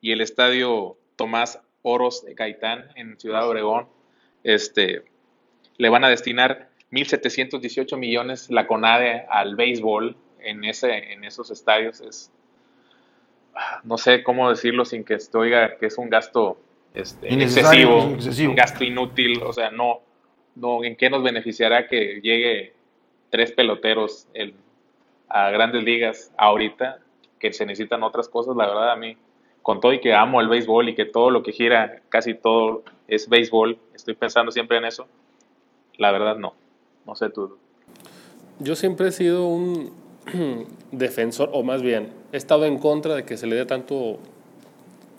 y 0.06 0.12
el 0.12 0.20
estadio 0.20 0.96
Tomás 1.16 1.60
Oros 1.82 2.25
de 2.25 2.34
Gaitán 2.34 2.90
en 2.94 3.18
Ciudad 3.18 3.48
Obregón. 3.48 3.88
Este, 4.44 5.02
le 5.78 5.88
van 5.88 6.04
a 6.04 6.08
destinar 6.08 6.68
1.718 6.92 7.96
millones 7.98 8.48
la 8.48 8.68
CONADE 8.68 9.26
al 9.28 9.56
béisbol 9.56 10.16
en, 10.38 10.62
ese, 10.64 11.12
en 11.12 11.25
esos 11.25 11.50
estadios. 11.50 12.00
Es, 12.02 12.30
no 13.82 13.98
sé 13.98 14.22
cómo 14.22 14.48
decirlo 14.48 14.84
sin 14.84 15.02
que 15.02 15.14
esto 15.14 15.40
oiga 15.40 15.76
que 15.76 15.86
es 15.86 15.98
un 15.98 16.08
gasto 16.08 16.56
este, 16.94 17.34
excesivo, 17.42 18.12
excesivo. 18.14 18.50
un 18.50 18.56
gasto 18.56 18.84
inútil. 18.84 19.42
O 19.42 19.52
sea, 19.52 19.71
no, 19.73 20.02
no, 20.54 20.84
¿en 20.84 20.95
qué 20.95 21.10
nos 21.10 21.25
beneficiará 21.25 21.88
que 21.88 22.21
llegue 22.21 22.75
tres 23.30 23.50
peloteros 23.50 24.28
el- 24.34 24.54
a 25.28 25.50
grandes 25.50 25.82
ligas 25.82 26.32
ahorita? 26.38 27.00
Que 27.40 27.52
se 27.52 27.66
necesitan 27.66 28.04
otras 28.04 28.28
cosas, 28.28 28.54
la 28.54 28.69
verdad, 28.69 28.92
a 28.92 28.97
mí, 28.97 29.16
con 29.66 29.80
todo 29.80 29.92
y 29.92 29.98
que 29.98 30.14
amo 30.14 30.40
el 30.40 30.46
béisbol 30.46 30.90
y 30.90 30.94
que 30.94 31.06
todo 31.06 31.28
lo 31.28 31.42
que 31.42 31.50
gira, 31.50 32.00
casi 32.08 32.34
todo 32.34 32.84
es 33.08 33.28
béisbol, 33.28 33.76
estoy 33.96 34.14
pensando 34.14 34.52
siempre 34.52 34.78
en 34.78 34.84
eso. 34.84 35.08
La 35.96 36.12
verdad, 36.12 36.36
no. 36.36 36.54
No 37.04 37.16
sé 37.16 37.30
tú. 37.30 37.58
Yo 38.60 38.76
siempre 38.76 39.08
he 39.08 39.10
sido 39.10 39.48
un 39.48 39.90
defensor, 40.92 41.50
o 41.52 41.64
más 41.64 41.82
bien, 41.82 42.12
he 42.30 42.36
estado 42.36 42.64
en 42.64 42.78
contra 42.78 43.16
de 43.16 43.24
que 43.24 43.36
se 43.36 43.48
le 43.48 43.56
dé 43.56 43.66
tanto 43.66 44.20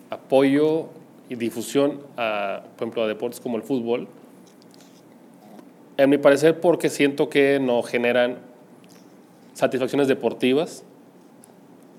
apoyo 0.09 0.85
y 1.27 1.35
difusión 1.35 1.99
a, 2.15 2.61
por 2.77 2.87
ejemplo, 2.87 3.03
a 3.03 3.07
deportes 3.07 3.41
como 3.41 3.57
el 3.57 3.63
fútbol. 3.63 4.07
En 5.97 6.09
mi 6.09 6.19
parecer, 6.19 6.61
porque 6.61 6.87
siento 6.87 7.29
que 7.29 7.59
no 7.59 7.83
generan 7.83 8.37
satisfacciones 9.55 10.07
deportivas 10.07 10.85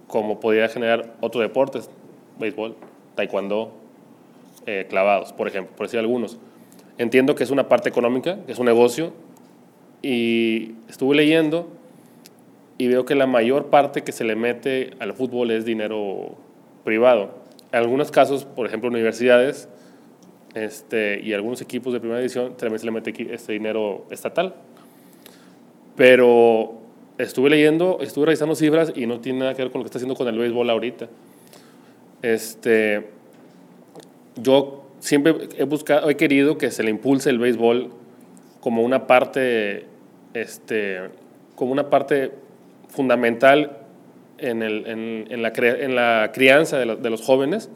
como 0.09 0.41
podría 0.41 0.69
generar 0.69 1.15
otros 1.21 1.43
deportes, 1.43 1.91
béisbol, 2.39 2.77
taekwondo, 3.15 3.73
eh, 4.67 4.87
clavados, 4.89 5.33
por 5.33 5.49
ejemplo, 5.49 5.75
por 5.77 5.87
decir 5.87 6.01
algunos. 6.01 6.39
Entiendo 6.99 7.35
que 7.35 7.45
es 7.45 7.51
una 7.51 7.69
parte 7.69 7.89
económica, 7.89 8.45
que 8.45 8.53
es 8.53 8.59
un 8.59 8.67
negocio, 8.67 9.13
y 10.03 10.75
estuve 10.89 11.17
leyendo 11.17 11.69
y 12.79 12.87
veo 12.87 13.05
que 13.05 13.17
la 13.17 13.27
mayor 13.27 13.67
parte 13.67 14.03
que 14.03 14.13
se 14.13 14.25
le 14.25 14.37
mete 14.37 14.91
al 15.01 15.13
fútbol 15.13 15.51
es 15.51 15.65
dinero 15.65 16.37
privado. 16.85 17.31
En 17.73 17.81
algunos 17.81 18.11
casos, 18.11 18.45
por 18.45 18.67
ejemplo, 18.67 18.89
universidades 18.89 19.69
este, 20.55 21.21
y 21.21 21.33
algunos 21.33 21.61
equipos 21.61 21.93
de 21.93 22.01
primera 22.01 22.21
división 22.21 22.57
también 22.57 22.79
se 22.79 22.87
le 22.87 22.93
mete 22.93 23.35
este 23.35 23.53
dinero 23.53 24.07
estatal. 24.11 24.55
Pero 25.97 26.75
estuve 27.19 27.51
leyendo, 27.51 27.99
estuve 28.01 28.27
revisando 28.27 28.55
cifras 28.55 28.93
y 28.95 29.07
no 29.07 29.19
tiene 29.21 29.41
nada 29.41 29.55
que 29.55 29.63
ver 29.63 29.73
con 29.73 29.81
lo 29.81 29.85
que 29.85 29.89
está 29.89 29.99
haciendo 29.99 30.15
con 30.15 30.29
el 30.29 30.39
béisbol 30.39 30.71
ahorita. 30.71 31.09
Este, 32.23 33.09
yo 34.37 34.85
siempre 35.01 35.35
he 35.57 35.65
buscado, 35.65 36.11
he 36.11 36.17
querido 36.17 36.59
que 36.59 36.71
se 36.71 36.83
le 36.83 36.91
impulse 36.91 37.31
el 37.31 37.39
béisbol 37.39 37.91
como 38.61 38.83
una 38.83 39.07
parte, 39.07 39.87
este, 40.35 40.99
como 41.55 41.73
una 41.73 41.91
parte 41.91 42.33
fundamental 42.89 43.79
en, 44.39 44.63
el- 44.63 44.87
en- 44.87 45.27
en 45.31 45.43
la, 45.43 45.53
en 45.57 45.95
la 45.95 46.31
crianza 46.33 46.79
de, 46.79 46.87
lo- 46.87 46.97
de 46.97 47.11
los 47.11 47.23
jóvenes, 47.23 47.71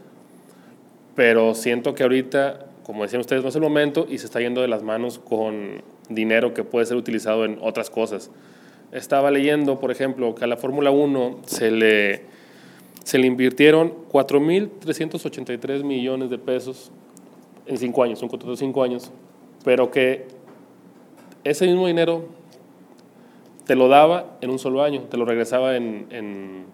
pero 1.15 1.55
siento 1.55 1.95
que 1.95 2.03
ahorita, 2.03 2.67
como 2.85 3.03
decían 3.03 3.21
ustedes, 3.21 3.43
no 3.43 3.49
es 3.51 3.55
el 3.57 3.63
momento 3.63 4.07
y 4.09 4.19
se 4.19 4.27
está 4.27 4.41
yendo 4.41 4.61
de 4.63 4.69
las 4.69 4.83
manos 4.83 5.19
con 5.19 5.83
dinero 6.09 6.55
que 6.55 6.65
puede 6.65 6.87
ser 6.87 6.97
utilizado 6.97 7.45
en 7.45 7.59
otras 7.61 7.91
cosas. 7.91 8.31
Estaba 8.93 9.31
leyendo, 9.31 9.79
por 9.79 9.91
ejemplo, 9.91 10.35
que 10.35 10.45
a 10.45 10.47
la 10.47 10.57
Fórmula 10.57 10.91
1 10.91 11.41
se 11.47 11.71
le, 11.71 12.23
se 13.05 13.19
le 13.19 13.27
invirtieron 13.27 13.93
4.383 14.13 15.83
millones 15.85 16.31
de 16.31 16.39
pesos 16.39 16.91
en 17.67 17.77
cinco 17.79 18.03
años, 18.03 18.23
un 18.23 18.29
contrato 18.29 18.53
de 18.53 18.57
cinco 18.57 18.83
años, 18.83 19.11
pero 19.65 19.91
que 19.91 20.27
ese 21.45 21.67
mismo 21.67 21.87
dinero 21.87 22.25
te 23.67 23.75
lo 23.77 23.89
daba 23.89 24.37
en 24.41 24.51
un 24.51 24.59
solo 24.59 24.83
año, 24.83 25.03
te 25.03 25.17
lo 25.17 25.25
regresaba 25.25 25.77
en, 25.77 26.07
en, 26.11 26.65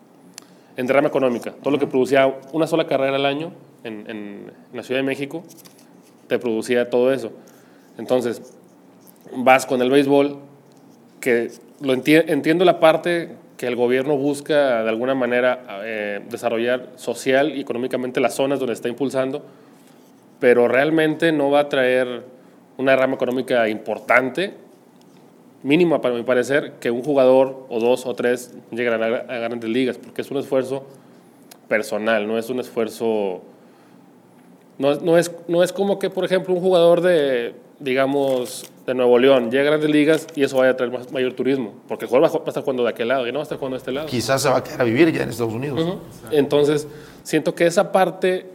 en 0.77 0.87
derrama 0.87 1.09
económica. 1.09 1.53
Todo 1.63 1.71
lo 1.73 1.79
que 1.79 1.87
producía 1.87 2.39
una 2.53 2.67
sola 2.67 2.87
carrera 2.87 3.17
al 3.17 3.27
año 3.27 3.53
en, 3.85 4.01
en- 4.11 4.53
en 4.71 4.77
la 4.77 4.83
Ciudad 4.83 5.01
de 5.01 5.07
México, 5.07 5.43
te 6.27 6.39
producía 6.39 6.89
todo 6.91 7.13
eso. 7.13 7.31
Entonces, 7.99 8.43
vas 9.37 9.67
con 9.67 9.83
el 9.83 9.91
béisbol, 9.91 10.39
que 11.21 11.51
lo 11.81 11.95
enti- 11.95 12.25
entiendo 12.29 12.65
la 12.65 12.81
parte 12.81 13.37
que 13.59 13.67
el 13.67 13.77
gobierno 13.77 14.17
busca 14.17 14.83
de 14.85 14.89
alguna 14.89 15.15
manera 15.15 15.83
eh, 15.83 16.21
desarrollar 16.31 16.91
social 16.95 17.55
y 17.55 17.61
económicamente 17.61 18.21
las 18.21 18.35
zonas 18.35 18.61
donde 18.61 18.73
está 18.73 18.89
impulsando, 18.89 19.43
pero 20.39 20.69
realmente 20.69 21.33
no 21.33 21.51
va 21.51 21.61
a 21.61 21.69
traer 21.69 22.23
una 22.79 22.95
rama 22.95 23.17
económica 23.17 23.69
importante, 23.69 24.55
mínima 25.65 26.01
para 26.01 26.15
mi 26.15 26.23
parecer, 26.23 26.75
que 26.81 26.93
un 26.93 27.03
jugador 27.03 27.67
o 27.69 27.81
dos 27.81 28.07
o 28.07 28.15
tres 28.15 28.55
lleguen 28.71 29.03
a, 29.03 29.07
a 29.07 29.39
grandes 29.39 29.69
ligas, 29.69 29.99
porque 29.99 30.23
es 30.23 30.31
un 30.31 30.37
esfuerzo 30.39 30.87
personal, 31.67 32.27
no 32.27 32.39
es 32.39 32.49
un 32.49 32.61
esfuerzo... 32.61 33.43
No, 34.79 34.95
no, 34.95 35.19
es, 35.19 35.33
no 35.49 35.65
es 35.65 35.73
como 35.73 35.99
que, 35.99 36.09
por 36.09 36.25
ejemplo, 36.25 36.55
un 36.55 36.61
jugador 36.61 37.01
de, 37.01 37.57
digamos, 37.81 38.71
de 38.87 38.95
Nuevo 38.95 39.19
León 39.19 39.51
llega 39.51 39.63
a 39.63 39.67
grandes 39.67 39.91
ligas 39.91 40.27
y 40.35 40.43
eso 40.43 40.57
vaya 40.57 40.73
a 40.73 40.77
traer 40.77 40.93
más- 40.93 41.13
mayor 41.13 41.33
turismo, 41.35 41.75
porque 41.87 42.07
el 42.07 42.09
jugador 42.11 42.41
va 42.41 42.45
a 42.45 42.49
estar 42.49 42.63
jugando 42.63 42.83
de 42.85 42.91
aquel 42.91 43.09
lado 43.09 43.27
y 43.27 43.33
no 43.33 43.39
va 43.39 43.43
a 43.43 43.45
estar 43.45 43.59
jugando 43.59 43.77
de 43.77 43.79
este 43.79 43.93
lado. 43.93 44.07
Quizás 44.07 44.43
se 44.43 44.49
va 44.49 44.57
a 44.59 44.65
quedar 44.65 44.81
a 44.81 44.85
vivir 44.85 45.13
ya 45.13 45.23
en 45.23 45.29
Estados 45.31 45.53
Unidos. 45.55 45.81
Ujú. 45.81 45.99
Entonces, 46.33 46.89
siento 47.23 47.55
que 47.55 47.67
esa 47.67 47.93
parte 47.93 48.47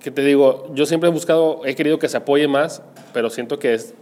que 0.00 0.10
te 0.10 0.22
digo, 0.22 0.66
yo 0.74 0.86
siempre 0.86 1.08
he 1.08 1.12
buscado, 1.12 1.60
he 1.64 1.74
querido 1.74 1.98
que 1.98 2.08
se 2.08 2.16
apoye 2.16 2.46
más, 2.48 2.82
pero 3.12 3.28
siento 3.30 3.58
que 3.58 3.74
es, 3.74 3.94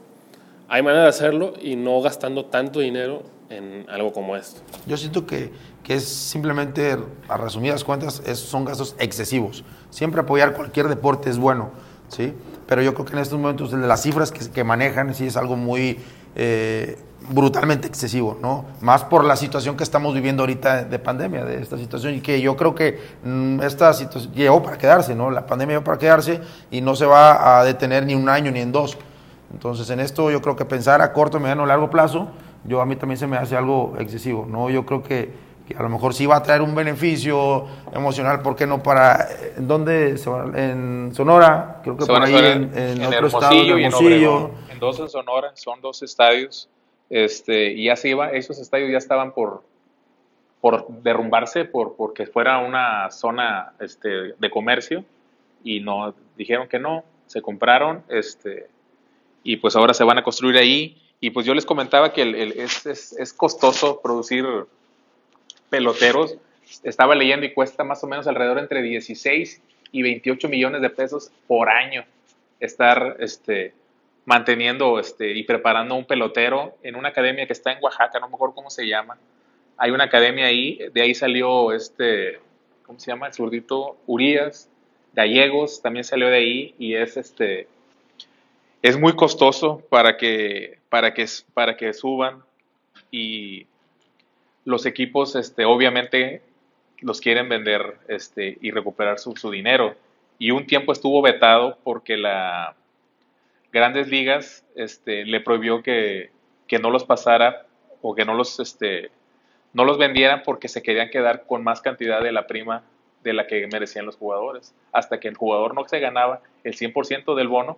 hay 0.68 0.82
manera 0.82 1.04
de 1.04 1.08
hacerlo 1.08 1.54
y 1.60 1.76
no 1.76 2.00
gastando 2.02 2.44
tanto 2.46 2.80
dinero 2.80 3.22
en 3.50 3.86
algo 3.88 4.12
como 4.12 4.36
esto. 4.36 4.60
Yo 4.86 4.96
siento 4.96 5.26
que, 5.26 5.50
que 5.82 5.94
es 5.94 6.04
simplemente, 6.04 6.96
a 7.28 7.36
resumidas 7.36 7.84
cuentas, 7.84 8.22
es, 8.26 8.38
son 8.38 8.64
gastos 8.64 8.96
excesivos. 8.98 9.64
Siempre 9.90 10.20
apoyar 10.20 10.54
cualquier 10.54 10.88
deporte 10.88 11.30
es 11.30 11.38
bueno, 11.38 11.70
¿sí? 12.08 12.32
Pero 12.66 12.82
yo 12.82 12.94
creo 12.94 13.06
que 13.06 13.12
en 13.12 13.18
estos 13.18 13.38
momentos 13.38 13.72
las 13.72 14.02
cifras 14.02 14.32
que, 14.32 14.48
que 14.50 14.64
manejan 14.64 15.14
sí 15.14 15.26
es 15.26 15.36
algo 15.36 15.56
muy 15.56 15.98
eh, 16.36 16.98
brutalmente 17.30 17.86
excesivo, 17.86 18.36
¿no? 18.40 18.66
Más 18.80 19.04
por 19.04 19.24
la 19.24 19.36
situación 19.36 19.76
que 19.76 19.84
estamos 19.84 20.14
viviendo 20.14 20.42
ahorita 20.42 20.84
de 20.84 20.98
pandemia, 20.98 21.44
de 21.44 21.62
esta 21.62 21.78
situación, 21.78 22.14
y 22.14 22.20
que 22.20 22.40
yo 22.40 22.56
creo 22.56 22.74
que 22.74 23.00
mm, 23.24 23.62
esta 23.62 23.92
situación 23.94 24.32
llegó 24.34 24.62
para 24.62 24.76
quedarse, 24.76 25.14
¿no? 25.14 25.30
La 25.30 25.46
pandemia 25.46 25.74
llegó 25.74 25.84
para 25.84 25.98
quedarse 25.98 26.40
y 26.70 26.80
no 26.80 26.94
se 26.94 27.06
va 27.06 27.58
a 27.58 27.64
detener 27.64 28.04
ni 28.04 28.14
un 28.14 28.28
año 28.28 28.50
ni 28.50 28.60
en 28.60 28.72
dos. 28.72 28.98
Entonces, 29.52 29.88
en 29.90 30.00
esto 30.00 30.30
yo 30.30 30.42
creo 30.42 30.56
que 30.56 30.64
pensar 30.64 31.00
a 31.00 31.12
corto, 31.12 31.40
mediano, 31.40 31.64
largo 31.64 31.88
plazo, 31.88 32.28
yo 32.64 32.80
a 32.80 32.86
mí 32.86 32.96
también 32.96 33.18
se 33.18 33.26
me 33.26 33.36
hace 33.36 33.56
algo 33.56 33.94
excesivo, 33.98 34.46
¿no? 34.50 34.68
Yo 34.68 34.84
creo 34.84 35.02
que, 35.02 35.32
que 35.66 35.74
a 35.76 35.82
lo 35.82 35.88
mejor 35.88 36.12
sí 36.14 36.26
va 36.26 36.36
a 36.36 36.42
traer 36.42 36.60
un 36.62 36.74
beneficio 36.74 37.66
emocional, 37.92 38.42
¿por 38.42 38.54
qué 38.56 38.66
no 38.66 38.82
para, 38.82 39.26
¿en 39.56 39.66
dónde? 39.66 40.16
En 40.54 41.12
Sonora, 41.14 41.80
creo 41.82 41.96
que 41.96 42.04
Se 42.04 42.12
por 42.12 42.22
ahí 42.22 42.34
en, 42.36 42.76
en 42.76 43.00
en 43.02 43.04
otro 43.06 43.26
estado, 43.28 43.52
en 43.54 43.80
y 43.80 43.84
en 44.72 44.78
dos 44.78 45.00
en 45.00 45.08
Sonora, 45.08 45.52
son 45.54 45.80
dos 45.80 46.02
estadios. 46.02 46.68
Este, 47.10 47.72
y 47.72 47.84
ya 47.84 47.96
se 47.96 48.08
iba, 48.10 48.30
esos 48.32 48.58
estadios 48.58 48.90
ya 48.90 48.98
estaban 48.98 49.32
por, 49.32 49.62
por 50.60 50.88
derrumbarse, 51.02 51.64
por, 51.64 51.96
porque 51.96 52.26
fuera 52.26 52.58
una 52.58 53.10
zona 53.10 53.72
este, 53.80 54.08
de 54.38 54.50
comercio. 54.50 55.04
Y 55.62 55.80
no, 55.80 56.14
dijeron 56.36 56.68
que 56.68 56.78
no, 56.78 57.04
se 57.26 57.40
compraron, 57.40 58.02
este, 58.08 58.68
y 59.42 59.56
pues 59.56 59.76
ahora 59.76 59.94
se 59.94 60.04
van 60.04 60.18
a 60.18 60.22
construir 60.22 60.56
ahí. 60.58 61.00
Y 61.20 61.30
pues 61.30 61.46
yo 61.46 61.54
les 61.54 61.64
comentaba 61.64 62.12
que 62.12 62.22
el- 62.22 62.34
el- 62.34 62.52
es, 62.52 62.84
es- 62.84 63.12
es 63.18 63.32
costoso 63.32 64.00
producir 64.02 64.44
peloteros. 65.74 66.36
Estaba 66.84 67.16
leyendo 67.16 67.44
y 67.46 67.52
cuesta 67.52 67.82
más 67.82 68.04
o 68.04 68.06
menos 68.06 68.28
alrededor 68.28 68.58
entre 68.58 68.80
16 68.80 69.60
y 69.90 70.02
28 70.02 70.48
millones 70.48 70.82
de 70.82 70.90
pesos 70.90 71.32
por 71.48 71.68
año 71.68 72.04
estar 72.60 73.16
este, 73.18 73.74
manteniendo 74.24 75.00
este, 75.00 75.32
y 75.32 75.42
preparando 75.42 75.96
un 75.96 76.04
pelotero 76.04 76.76
en 76.84 76.94
una 76.94 77.08
academia 77.08 77.46
que 77.46 77.52
está 77.52 77.72
en 77.72 77.82
Oaxaca, 77.82 78.20
no 78.20 78.28
me 78.28 78.36
acuerdo 78.36 78.54
cómo 78.54 78.70
se 78.70 78.86
llama. 78.86 79.18
Hay 79.76 79.90
una 79.90 80.04
academia 80.04 80.46
ahí, 80.46 80.78
de 80.92 81.02
ahí 81.02 81.12
salió 81.12 81.72
este, 81.72 82.38
¿cómo 82.86 83.00
se 83.00 83.10
llama? 83.10 83.26
El 83.26 83.34
zurdito 83.34 83.96
Urias, 84.06 84.70
Gallegos 85.12 85.82
también 85.82 86.04
salió 86.04 86.28
de 86.28 86.36
ahí 86.36 86.74
y 86.78 86.94
es 86.94 87.16
este, 87.16 87.66
es 88.80 88.96
muy 88.96 89.14
costoso 89.16 89.82
para 89.88 90.16
que, 90.16 90.78
para 90.88 91.12
que, 91.14 91.26
para 91.52 91.76
que 91.76 91.92
suban 91.92 92.44
y 93.10 93.66
los 94.64 94.86
equipos 94.86 95.36
este, 95.36 95.64
obviamente 95.64 96.42
los 97.00 97.20
quieren 97.20 97.48
vender 97.48 97.98
este, 98.08 98.58
y 98.60 98.70
recuperar 98.70 99.18
su, 99.18 99.36
su 99.36 99.50
dinero. 99.50 99.94
Y 100.38 100.50
un 100.50 100.66
tiempo 100.66 100.92
estuvo 100.92 101.22
vetado 101.22 101.78
porque 101.84 102.16
la 102.16 102.74
Grandes 103.74 104.06
Ligas 104.06 104.64
este, 104.76 105.24
le 105.24 105.40
prohibió 105.40 105.82
que, 105.82 106.30
no 106.80 106.90
los 106.90 107.04
pasara 107.04 107.66
o 108.02 108.14
que 108.14 108.24
no 108.24 108.34
los, 108.34 108.58
este, 108.58 109.10
no 109.72 109.84
los 109.84 109.98
vendieran 109.98 110.42
porque 110.44 110.68
se 110.68 110.82
querían 110.82 111.10
quedar 111.10 111.44
con 111.46 111.62
más 111.62 111.80
cantidad 111.80 112.20
de 112.20 112.32
la 112.32 112.46
prima 112.46 112.82
de 113.22 113.32
la 113.32 113.46
que 113.48 113.66
merecían 113.66 114.06
los 114.06 114.16
jugadores. 114.16 114.74
Hasta 114.92 115.18
que 115.18 115.28
el 115.28 115.36
jugador 115.36 115.74
no 115.74 115.88
se 115.88 115.98
ganaba 115.98 116.40
el 116.62 116.74
100% 116.74 117.34
del 117.34 117.48
bono 117.48 117.76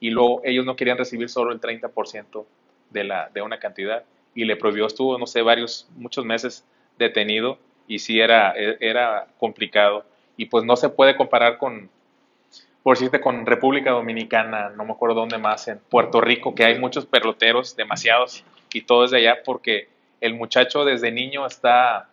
y 0.00 0.10
luego 0.10 0.40
ellos 0.44 0.64
no 0.64 0.74
querían 0.74 0.98
recibir 0.98 1.28
solo 1.28 1.52
el 1.52 1.60
30% 1.60 2.44
de, 2.90 3.04
la, 3.04 3.30
de 3.32 3.42
una 3.42 3.58
cantidad. 3.60 4.04
Y 4.36 4.44
le 4.44 4.54
prohibió, 4.54 4.86
estuvo, 4.86 5.18
no 5.18 5.26
sé, 5.26 5.42
varios, 5.42 5.88
muchos 5.96 6.24
meses 6.24 6.64
detenido 6.98 7.58
y 7.88 7.98
sí 7.98 8.20
era, 8.20 8.52
era 8.52 9.26
complicado. 9.38 10.04
Y 10.36 10.46
pues 10.46 10.64
no 10.64 10.76
se 10.76 10.90
puede 10.90 11.16
comparar 11.16 11.58
con, 11.58 11.90
por 12.84 12.96
decirte, 12.96 13.20
con 13.20 13.46
República 13.46 13.90
Dominicana, 13.90 14.70
no 14.70 14.84
me 14.84 14.92
acuerdo 14.92 15.16
dónde 15.16 15.38
más, 15.38 15.66
en 15.66 15.78
Puerto 15.78 16.20
Rico, 16.20 16.54
que 16.54 16.64
hay 16.64 16.78
muchos 16.78 17.06
peloteros, 17.06 17.74
demasiados, 17.74 18.44
y 18.72 18.82
todo 18.82 19.06
es 19.06 19.10
de 19.10 19.18
allá 19.18 19.38
porque 19.44 19.88
el 20.20 20.34
muchacho 20.34 20.84
desde 20.84 21.10
niño 21.10 21.46
está 21.46 22.10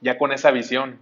ya 0.00 0.16
con 0.16 0.32
esa 0.32 0.50
visión. 0.50 0.98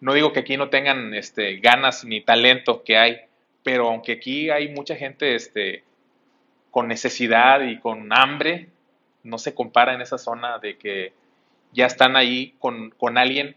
No 0.00 0.14
digo 0.14 0.32
que 0.32 0.40
aquí 0.40 0.56
no 0.56 0.68
tengan 0.68 1.14
este, 1.14 1.56
ganas 1.56 2.04
ni 2.04 2.20
talento 2.20 2.82
que 2.84 2.96
hay, 2.96 3.20
pero 3.62 3.88
aunque 3.88 4.12
aquí 4.12 4.50
hay 4.50 4.68
mucha 4.68 4.96
gente 4.96 5.34
este, 5.34 5.84
con 6.70 6.88
necesidad 6.88 7.60
y 7.62 7.78
con 7.78 8.12
hambre, 8.12 8.68
no 9.24 9.38
se 9.38 9.54
compara 9.54 9.94
en 9.94 10.00
esa 10.00 10.18
zona 10.18 10.58
de 10.58 10.76
que 10.76 11.12
ya 11.72 11.86
están 11.86 12.16
ahí 12.16 12.54
con, 12.58 12.90
con 12.90 13.16
alguien 13.18 13.56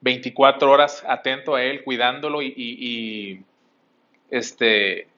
24 0.00 0.70
horas 0.70 1.04
atento 1.08 1.54
a 1.54 1.62
él, 1.62 1.82
cuidándolo 1.82 2.42
y, 2.42 2.46
y- 2.56 2.86
y, 3.36 3.42
este, 4.30 5.08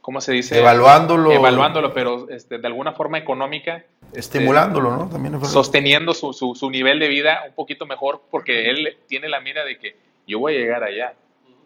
¿cómo 0.00 0.20
se 0.20 0.32
dice? 0.32 0.58
Evaluándolo. 0.58 1.32
Evaluándolo, 1.32 1.92
pero 1.92 2.28
este, 2.30 2.58
de 2.58 2.66
alguna 2.66 2.92
forma 2.92 3.18
económica. 3.18 3.84
este, 4.12 4.18
Estimulándolo, 4.38 4.90
¿no? 4.96 5.08
También 5.08 5.40
sosteniendo 5.46 6.14
su, 6.14 6.32
su, 6.32 6.54
su 6.54 6.70
nivel 6.70 6.98
de 6.98 7.08
vida 7.08 7.42
un 7.48 7.54
poquito 7.54 7.86
mejor 7.86 8.22
porque 8.30 8.70
él 8.70 8.96
tiene 9.06 9.28
la 9.28 9.40
mira 9.40 9.64
de 9.64 9.78
que 9.78 9.96
yo 10.26 10.38
voy 10.38 10.54
a 10.56 10.58
llegar 10.58 10.84
allá. 10.84 11.14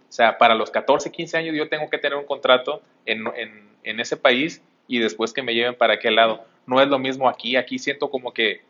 O 0.08 0.12
sea, 0.14 0.36
para 0.38 0.54
los 0.54 0.70
14, 0.70 1.10
15 1.10 1.36
años 1.38 1.54
yo 1.56 1.68
tengo 1.68 1.88
que 1.88 1.98
tener 1.98 2.16
un 2.18 2.26
contrato 2.26 2.82
en, 3.06 3.26
en, 3.36 3.68
en 3.82 4.00
ese 4.00 4.16
país 4.16 4.62
y 4.92 4.98
después 4.98 5.32
que 5.32 5.42
me 5.42 5.54
lleven 5.54 5.74
para 5.74 5.94
aquel 5.94 6.16
lado. 6.16 6.44
No 6.66 6.78
es 6.82 6.86
lo 6.88 6.98
mismo 6.98 7.26
aquí. 7.26 7.56
Aquí 7.56 7.78
siento 7.78 8.10
como 8.10 8.34
que, 8.34 8.60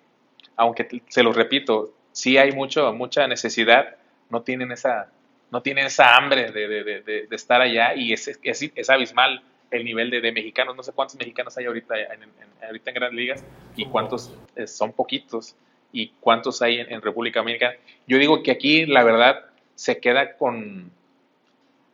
aunque 0.54 1.02
se 1.08 1.24
los 1.24 1.34
repito, 1.34 1.92
sí 2.12 2.38
hay 2.38 2.52
mucho, 2.52 2.92
mucha 2.92 3.26
necesidad, 3.26 3.96
no 4.30 4.42
tienen 4.42 4.70
esa, 4.70 5.10
no 5.50 5.62
tienen 5.62 5.86
esa 5.86 6.16
hambre 6.16 6.52
de, 6.52 6.68
de- 6.68 7.02
de 7.26 7.36
estar 7.36 7.60
allá 7.60 7.96
y 7.96 8.12
es, 8.12 8.28
es, 8.40 8.70
es 8.72 8.88
abismal 8.88 9.42
el 9.72 9.84
nivel 9.84 10.10
de, 10.10 10.20
de 10.20 10.30
mexicanos. 10.30 10.76
No 10.76 10.84
sé 10.84 10.92
cuántos 10.92 11.16
mexicanos 11.16 11.58
hay 11.58 11.64
ahorita 11.64 11.98
en, 11.98 12.22
en- 12.22 12.30
ahorita 12.66 12.90
en 12.90 12.94
grandes 12.94 13.16
ligas 13.18 13.44
y 13.74 13.86
cuántos 13.86 14.32
eh, 14.54 14.68
son 14.68 14.92
poquitos 14.92 15.56
y 15.92 16.12
cuántos 16.20 16.62
hay 16.62 16.78
en, 16.78 16.92
en 16.92 17.02
República 17.02 17.40
Dominicana. 17.40 17.74
Yo 18.06 18.16
digo 18.18 18.44
que 18.44 18.52
aquí, 18.52 18.86
la 18.86 19.02
verdad, 19.02 19.44
se 19.74 19.98
queda 19.98 20.36
con, 20.36 20.92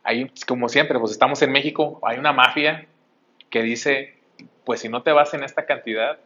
hay, 0.03 0.31
como 0.47 0.69
siempre, 0.69 0.99
pues 0.99 1.11
estamos 1.13 1.41
en 1.41 1.51
México, 1.51 1.99
hay 2.03 2.19
una 2.19 2.31
mafia 2.31 2.85
que 3.49 3.63
dice, 3.63 4.18
pues 4.69 4.81
si 4.81 4.87
no 4.87 5.01
te 5.01 5.11
vas 5.11 5.33
en 5.33 5.41
esta 5.43 5.65
cantidad, 5.65 6.19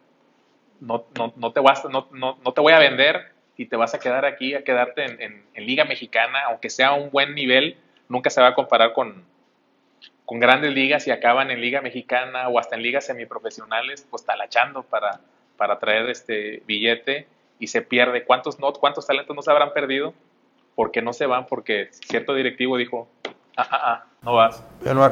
no, 0.82 1.06
no, 1.18 1.32
no 1.38 1.54
te, 1.54 1.62
vas, 1.62 1.86
no, 1.86 2.10
no, 2.12 2.36
te 2.54 2.60
voy 2.60 2.74
a 2.74 2.80
vender 2.80 3.32
y 3.56 3.68
te 3.68 3.78
vas 3.78 3.94
a 3.94 4.02
quedar 4.02 4.26
aquí, 4.26 4.54
a 4.54 4.66
quedarte 4.66 5.06
en, 5.06 5.22
en- 5.22 5.46
en 5.54 5.66
Liga 5.66 5.86
Mexicana, 5.86 6.42
aunque 6.48 6.70
sea 6.70 6.92
un 6.92 7.10
buen 7.10 7.36
nivel, 7.36 7.78
nunca 8.10 8.30
se 8.30 8.42
va 8.42 8.48
a 8.48 8.54
comparar 8.54 8.92
con, 8.92 9.24
con 10.26 10.42
grandes 10.42 10.74
ligas 10.74 11.08
y 11.08 11.12
acaban 11.12 11.52
en 11.52 11.62
Liga 11.62 11.80
Mexicana 11.80 12.50
o 12.50 12.60
hasta 12.60 12.76
en 12.76 12.82
ligas 12.82 13.06
semiprofesionales, 13.06 14.06
pues 14.12 14.26
talachando 14.26 14.84
para, 14.84 15.22
para 15.56 15.80
traer 15.80 16.10
este 16.10 16.64
billete 16.68 17.28
y 17.60 17.68
se 17.68 17.82
pierde. 17.82 18.26
¿Cuántos, 18.26 18.60
no, 18.60 18.74
¿Cuántos 18.74 19.08
talentos 19.08 19.34
no 19.34 19.42
se 19.42 19.52
habrán 19.52 19.72
perdido? 19.72 20.14
Porque 20.76 21.02
no 21.02 21.14
se 21.14 21.28
van, 21.28 21.48
porque 21.48 21.88
cierto 21.92 22.34
directivo 22.34 22.76
dijo, 22.76 23.08
ah, 23.58 23.68
ah, 23.72 23.80
ah, 23.84 24.06
no 24.22 24.34
vas. 24.36 24.64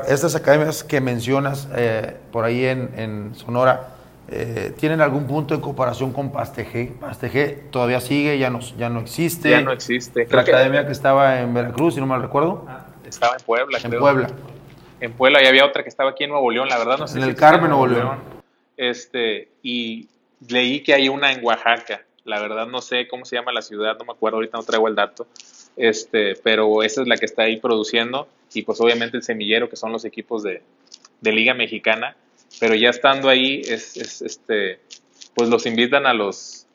Estas 0.08 0.36
academias 0.36 0.84
que 0.84 1.02
mencionas 1.02 1.68
eh, 1.76 2.18
por 2.32 2.46
ahí 2.46 2.66
en, 2.66 2.92
en 2.98 3.36
Sonora, 3.36 3.90
eh, 4.30 4.74
¿tienen 4.78 5.02
algún 5.02 5.28
punto 5.28 5.54
en 5.54 5.62
comparación 5.62 6.14
con 6.14 6.32
Pastegé? 6.32 6.94
Pastegé 7.00 7.50
todavía 7.70 8.00
sigue, 8.00 8.38
ya 8.38 8.50
no, 8.50 8.60
ya 8.60 8.90
no 8.90 9.02
existe. 9.02 9.50
Ya 9.50 9.62
no 9.62 9.72
existe. 9.72 10.22
La 10.22 10.30
Creo 10.30 10.42
academia 10.42 10.86
que 10.86 10.92
estaba 10.94 11.42
en 11.42 11.54
Veracruz, 11.54 11.96
si 11.96 12.00
no 12.00 12.06
mal 12.06 12.22
recuerdo, 12.22 12.66
Estaba 13.08 13.36
en 13.38 13.44
Puebla, 13.46 13.78
en 13.78 13.90
creo. 13.90 14.00
Puebla. 14.00 14.28
En 15.02 15.14
Puebla 15.14 15.44
y 15.44 15.48
había 15.48 15.66
otra 15.66 15.84
que 15.84 15.90
estaba 15.90 16.12
aquí 16.12 16.24
en 16.24 16.30
Nuevo 16.30 16.50
León, 16.50 16.70
la 16.70 16.78
verdad 16.78 16.98
no 16.98 17.08
sé 17.08 17.18
En 17.18 17.24
si 17.24 17.30
el 17.30 17.36
Carmen, 17.36 17.72
Nuevo 17.72 17.88
León. 17.88 18.20
Este, 18.78 19.50
y 19.62 20.08
leí 20.48 20.82
que 20.82 20.94
hay 20.94 21.10
una 21.10 21.32
en 21.32 21.44
Oaxaca. 21.44 22.02
La 22.24 22.40
verdad 22.40 22.68
no 22.68 22.82
sé 22.82 23.08
cómo 23.08 23.26
se 23.26 23.36
llama 23.36 23.52
la 23.52 23.62
ciudad, 23.62 23.98
no 23.98 24.06
me 24.06 24.12
acuerdo, 24.14 24.38
ahorita 24.38 24.58
no 24.58 24.64
traigo 24.64 24.88
el 24.88 24.96
dato. 24.96 25.28
Este, 25.78 26.36
pero 26.44 26.84
esa 26.84 27.02
es 27.02 27.08
la 27.08 27.18
que 27.18 27.26
está 27.26 27.44
ahí 27.44 27.58
produciendo. 27.58 28.28
Y 28.54 28.64
pues 28.64 28.80
obviamente 28.82 29.18
el 29.18 29.24
semillero 29.24 29.70
que 29.70 29.76
son 29.76 29.92
los 29.92 30.04
equipos 30.06 30.44
de, 30.44 30.62
Liga 31.24 31.54
Mexicana, 31.54 32.16
pero 32.60 32.74
ya 32.76 32.90
estando 32.90 33.30
ahí 33.30 33.62
es, 33.66 33.96
es, 33.96 34.22
este 34.22 34.80
pues 35.36 35.48
los 35.50 35.66
invitan 35.66 36.06
a 36.06 36.14
los 36.14 36.66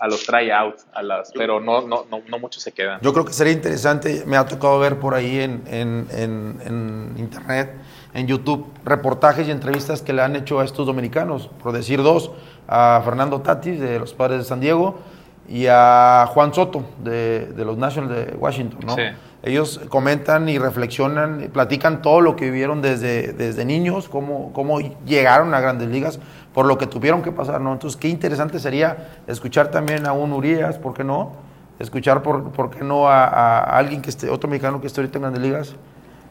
a 0.00 0.08
los 0.08 0.24
tryouts, 0.26 0.84
a 0.92 1.02
las, 1.02 1.30
pero 1.32 1.60
no, 1.60 1.80
no, 1.86 2.04
no, 2.10 2.20
no 2.28 2.38
muchos 2.40 2.62
se 2.62 2.72
quedan. 2.72 2.98
Yo 3.00 3.12
creo 3.12 3.24
que 3.24 3.32
sería 3.32 3.52
interesante, 3.52 4.24
me 4.26 4.36
ha 4.36 4.44
tocado 4.44 4.80
ver 4.80 4.98
por 4.98 5.14
ahí 5.14 5.38
en- 5.38 5.62
en- 5.68 6.08
en 6.12 7.14
internet, 7.16 7.70
en 8.12 8.26
YouTube, 8.26 8.66
reportajes 8.84 9.46
y 9.46 9.52
entrevistas 9.52 10.02
que 10.02 10.12
le 10.12 10.22
han 10.22 10.34
hecho 10.34 10.58
a 10.58 10.64
estos 10.64 10.84
dominicanos, 10.86 11.48
por 11.62 11.72
decir 11.72 12.02
dos, 12.02 12.32
a 12.66 13.00
Fernando 13.04 13.40
Tatis 13.40 13.78
de 13.80 14.00
los 14.00 14.12
Padres 14.12 14.38
de 14.40 14.44
San 14.44 14.60
Diego 14.60 14.98
y 15.48 15.66
a 15.68 16.26
Juan 16.32 16.54
Soto 16.54 16.84
de, 17.02 17.46
de 17.54 17.64
los 17.64 17.76
Nationals 17.76 18.14
de 18.14 18.36
Washington, 18.36 18.80
¿no? 18.86 18.94
Sí. 18.96 19.02
ellos 19.42 19.80
comentan 19.90 20.48
y 20.48 20.58
reflexionan, 20.58 21.42
y 21.44 21.48
platican 21.48 22.00
todo 22.00 22.20
lo 22.22 22.34
que 22.34 22.46
vivieron 22.46 22.80
desde, 22.80 23.32
desde 23.34 23.64
niños, 23.66 24.08
cómo, 24.08 24.52
cómo 24.54 24.78
llegaron 25.04 25.52
a 25.54 25.60
grandes 25.60 25.88
ligas, 25.88 26.18
por 26.54 26.64
lo 26.66 26.78
que 26.78 26.86
tuvieron 26.86 27.20
que 27.20 27.30
pasar, 27.30 27.60
¿no? 27.60 27.72
Entonces, 27.72 27.98
qué 28.00 28.08
interesante 28.08 28.58
sería 28.58 29.08
escuchar 29.26 29.68
también 29.70 30.06
a 30.06 30.12
un 30.12 30.32
Urias, 30.32 30.78
¿por 30.78 30.94
qué 30.94 31.04
no? 31.04 31.32
Escuchar, 31.78 32.22
¿por, 32.22 32.52
por 32.52 32.70
qué 32.70 32.84
no? 32.84 33.08
A, 33.08 33.24
a 33.26 33.76
alguien 33.76 34.00
que 34.00 34.08
esté, 34.10 34.30
otro 34.30 34.48
mexicano 34.48 34.80
que 34.80 34.86
esté 34.86 35.00
ahorita 35.02 35.18
en 35.18 35.22
grandes 35.22 35.42
ligas, 35.42 35.74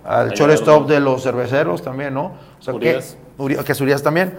al 0.05 0.31
Ahí 0.31 0.35
shortstop 0.35 0.87
de 0.87 0.99
los 0.99 1.21
cerveceros 1.21 1.81
también, 1.83 2.13
¿no? 2.13 2.31
O 2.59 2.61
sea, 2.61 2.73
Urias. 2.73 3.17
Que, 3.37 3.43
Uri- 3.43 3.63
que 3.63 3.71
es 3.73 3.81
Urias 3.81 4.01
también. 4.01 4.37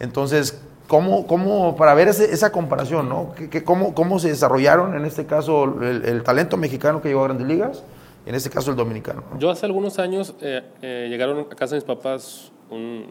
Entonces, 0.00 0.60
¿cómo, 0.88 1.26
cómo 1.26 1.76
para 1.76 1.94
ver 1.94 2.08
ese- 2.08 2.32
esa 2.32 2.50
comparación, 2.52 3.08
¿no? 3.08 3.32
¿Qué- 3.36 3.48
qué- 3.50 3.64
cómo, 3.64 3.94
¿Cómo 3.94 4.18
se 4.18 4.28
desarrollaron, 4.28 4.94
en 4.96 5.04
este 5.04 5.26
caso, 5.26 5.64
el, 5.82 6.04
el 6.04 6.22
talento 6.22 6.56
mexicano 6.56 7.00
que 7.02 7.08
llegó 7.08 7.20
a 7.22 7.24
grandes 7.24 7.46
ligas? 7.46 7.82
En 8.26 8.34
este 8.34 8.50
caso, 8.50 8.70
el 8.72 8.76
dominicano. 8.76 9.22
¿no? 9.32 9.38
Yo 9.38 9.50
hace 9.50 9.66
algunos 9.66 9.98
años 10.00 10.34
eh, 10.40 10.62
eh, 10.82 11.06
llegaron 11.08 11.40
a 11.40 11.54
casa 11.54 11.74
de 11.74 11.80
mis 11.80 11.84
papás 11.84 12.50
un- 12.70 13.06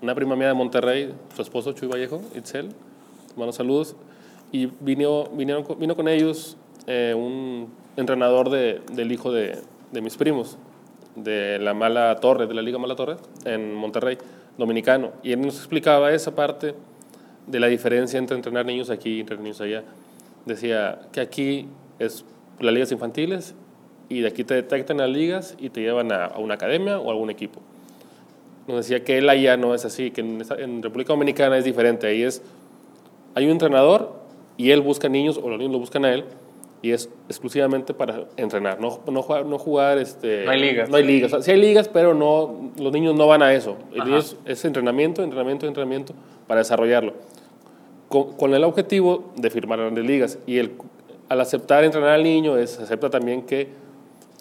una 0.00 0.14
prima 0.14 0.36
mía 0.36 0.48
de 0.48 0.54
Monterrey, 0.54 1.14
su 1.34 1.42
esposo 1.42 1.72
Chuy 1.72 1.88
Vallejo, 1.88 2.20
Itzel, 2.34 2.70
malos 3.36 3.56
saludos, 3.56 3.94
y 4.52 4.66
vino, 4.80 5.24
vinieron, 5.34 5.64
vino 5.78 5.94
con 5.96 6.08
ellos 6.08 6.56
eh, 6.86 7.12
un 7.14 7.68
entrenador 7.96 8.48
de- 8.48 8.80
del 8.92 9.12
hijo 9.12 9.30
de, 9.32 9.58
de 9.92 10.00
mis 10.00 10.16
primos, 10.16 10.56
de 11.16 11.58
la 11.58 11.74
Mala 11.74 12.16
Torre, 12.20 12.46
de 12.46 12.54
la 12.54 12.62
Liga 12.62 12.78
Mala 12.78 12.94
Torre, 12.96 13.16
en 13.44 13.74
Monterrey, 13.74 14.16
dominicano, 14.56 15.10
y 15.22 15.32
él 15.32 15.40
nos 15.42 15.56
explicaba 15.56 16.12
esa 16.12 16.34
parte 16.34 16.74
de 17.48 17.60
la 17.60 17.66
diferencia 17.66 18.18
entre 18.18 18.36
entrenar 18.36 18.66
niños 18.66 18.90
aquí 18.90 19.16
y 19.16 19.20
entrenar 19.20 19.42
niños 19.42 19.60
allá. 19.60 19.84
Decía 20.46 21.00
que 21.12 21.20
aquí 21.20 21.66
es 21.98 22.24
las 22.60 22.72
ligas 22.72 22.92
infantiles 22.92 23.54
y 24.08 24.20
de 24.20 24.28
aquí 24.28 24.44
te 24.44 24.54
detectan 24.54 24.98
las 24.98 25.10
ligas 25.10 25.56
y 25.58 25.70
te 25.70 25.80
llevan 25.80 26.12
a, 26.12 26.26
a 26.26 26.38
una 26.38 26.54
academia 26.54 26.98
o 26.98 27.08
a 27.08 27.12
algún 27.12 27.30
equipo. 27.30 27.60
Nos 28.68 28.76
decía 28.76 29.02
que 29.02 29.16
él 29.16 29.28
allá 29.30 29.56
no 29.56 29.74
es 29.74 29.86
así, 29.86 30.10
que 30.10 30.20
en, 30.20 30.82
República 30.82 31.14
Dominicana 31.14 31.56
es 31.56 31.64
diferente. 31.64 32.06
Ahí 32.06 32.22
es, 32.22 32.42
hay 33.34 33.46
un 33.46 33.52
entrenador 33.52 34.12
y 34.58 34.72
él 34.72 34.82
busca 34.82 35.08
niños 35.08 35.40
o 35.42 35.48
los 35.48 35.58
niños 35.58 35.72
lo 35.72 35.78
buscan 35.78 36.04
a 36.04 36.12
él 36.12 36.24
y 36.82 36.90
es 36.90 37.08
exclusivamente 37.28 37.94
para 37.94 38.26
entrenar, 38.36 38.78
no, 38.78 39.00
no 39.10 39.22
jugar. 39.22 39.46
No, 39.46 39.58
jugar 39.58 39.96
este, 39.96 40.44
No 40.44 40.50
hay 40.50 40.60
ligas. 40.60 40.90
No 40.90 40.96
hay 40.96 41.04
ligas. 41.04 41.32
O 41.32 41.36
sea, 41.36 41.42
sí 41.42 41.50
hay 41.52 41.60
ligas, 41.60 41.88
pero 41.88 42.12
no, 42.12 42.70
los 42.78 42.92
niños 42.92 43.14
no 43.14 43.26
van 43.26 43.42
a 43.42 43.54
eso. 43.54 43.78
Es 44.44 44.64
entrenamiento, 44.66 45.22
entrenamiento, 45.22 45.66
entrenamiento 45.66 46.12
para 46.46 46.58
desarrollarlo. 46.58 47.14
Con, 48.08 48.32
con 48.34 48.54
el 48.54 48.64
objetivo 48.64 49.32
de 49.36 49.50
firmar 49.50 49.78
grandes 49.78 50.04
ligas. 50.04 50.38
Y 50.46 50.58
el, 50.58 50.72
al 51.28 51.40
aceptar 51.40 51.84
entrenar 51.84 52.10
al 52.10 52.22
niño, 52.22 52.56
es, 52.56 52.78
acepta 52.78 53.10
también 53.10 53.42
que 53.42 53.68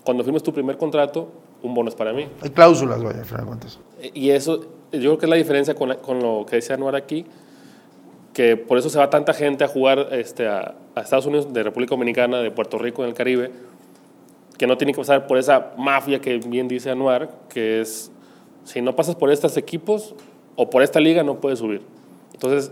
cuando 0.04 0.24
firmes 0.24 0.42
tu 0.44 0.54
primer 0.54 0.78
contrato, 0.78 1.28
un 1.62 1.74
bono 1.74 1.90
es 1.90 1.96
para 1.96 2.14
mí. 2.14 2.28
Hay 2.42 2.50
cláusulas, 2.52 3.04
vaya, 3.04 3.20
al 3.20 3.26
final 3.26 3.42
de 3.42 3.48
cuentas. 3.48 3.80
Y 4.14 4.30
eso, 4.30 4.62
yo 4.94 5.00
creo 5.02 5.18
que 5.18 5.26
es 5.26 5.30
la 5.30 5.36
diferencia 5.36 5.76
con, 5.76 5.90
la- 5.90 5.98
con 5.98 6.20
lo 6.22 6.46
que 6.46 6.58
decía 6.58 6.76
Anuar 6.76 6.96
aquí, 6.96 7.26
que 8.34 8.56
por 8.56 8.78
eso 8.78 8.90
se 8.90 9.00
va 9.00 9.10
tanta 9.10 9.34
gente 9.34 9.64
a 9.64 9.68
jugar 9.68 10.08
este, 10.12 10.48
a, 10.48 10.76
a 10.96 11.02
Estados 11.02 11.26
Unidos, 11.26 11.52
de 11.52 11.64
República 11.64 11.92
Dominicana, 11.96 12.38
de 12.40 12.52
Puerto 12.52 12.78
Rico, 12.78 13.04
en 13.04 13.10
el 13.10 13.16
Caribe, 13.16 13.52
que 14.58 14.68
no 14.68 14.78
tiene 14.78 14.94
que 14.94 15.00
pasar 15.00 15.28
por 15.28 15.38
esa 15.38 15.74
mafia 15.78 16.22
que 16.22 16.38
bien 16.38 16.68
dice 16.68 16.90
Anuar, 16.92 17.32
que 17.50 17.82
es, 17.82 18.12
si 18.64 18.82
no 18.82 18.96
pasas 18.96 19.16
por 19.16 19.32
estos 19.32 19.58
equipos 19.58 20.16
o 20.56 20.70
por 20.70 20.84
esta 20.84 21.00
liga, 21.00 21.24
no 21.24 21.40
puedes 21.42 21.60
subir. 21.60 21.82
Entonces, 22.34 22.72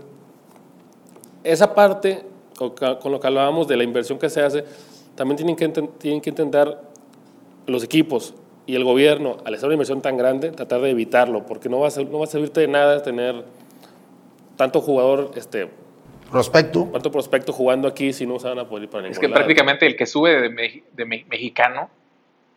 esa 1.52 1.74
parte, 1.74 2.22
con 2.56 3.12
lo 3.12 3.20
que 3.20 3.26
hablábamos 3.26 3.68
de 3.68 3.76
la 3.76 3.84
inversión 3.84 4.18
que 4.18 4.28
se 4.30 4.42
hace, 4.42 4.64
también 5.14 5.36
tienen 5.36 5.56
que, 5.56 5.68
tienen 5.98 6.20
que 6.20 6.30
intentar 6.30 6.80
los 7.66 7.82
equipos 7.84 8.34
y 8.66 8.74
el 8.74 8.84
gobierno, 8.84 9.36
al 9.44 9.54
hacer 9.54 9.66
una 9.66 9.74
inversión 9.74 10.02
tan 10.02 10.16
grande, 10.16 10.50
tratar 10.50 10.80
de 10.80 10.90
evitarlo, 10.90 11.46
porque 11.46 11.68
no 11.68 11.78
va 11.80 11.88
a, 11.88 11.90
ser- 11.90 12.08
no 12.08 12.18
va 12.18 12.24
a 12.24 12.28
servirte 12.28 12.60
de 12.60 12.68
nada 12.68 13.02
tener 13.02 13.44
tanto 14.56 14.80
jugador, 14.80 15.30
este, 15.36 15.68
Prospecto. 16.30 16.88
tanto 16.92 17.10
prospecto 17.12 17.52
jugando 17.52 17.86
aquí 17.86 18.12
si 18.12 18.26
no 18.26 18.38
se 18.40 18.48
van 18.48 18.58
a 18.58 18.68
poder 18.68 18.84
ir 18.84 18.90
para 18.90 19.02
ningún 19.02 19.12
Es 19.12 19.18
que 19.18 19.28
lado. 19.28 19.34
prácticamente 19.36 19.86
el 19.86 19.96
que 19.96 20.06
sube 20.06 20.40
de, 20.40 20.48
me- 20.50 20.82
de 20.92 21.04
me- 21.04 21.24
mexicano 21.28 21.88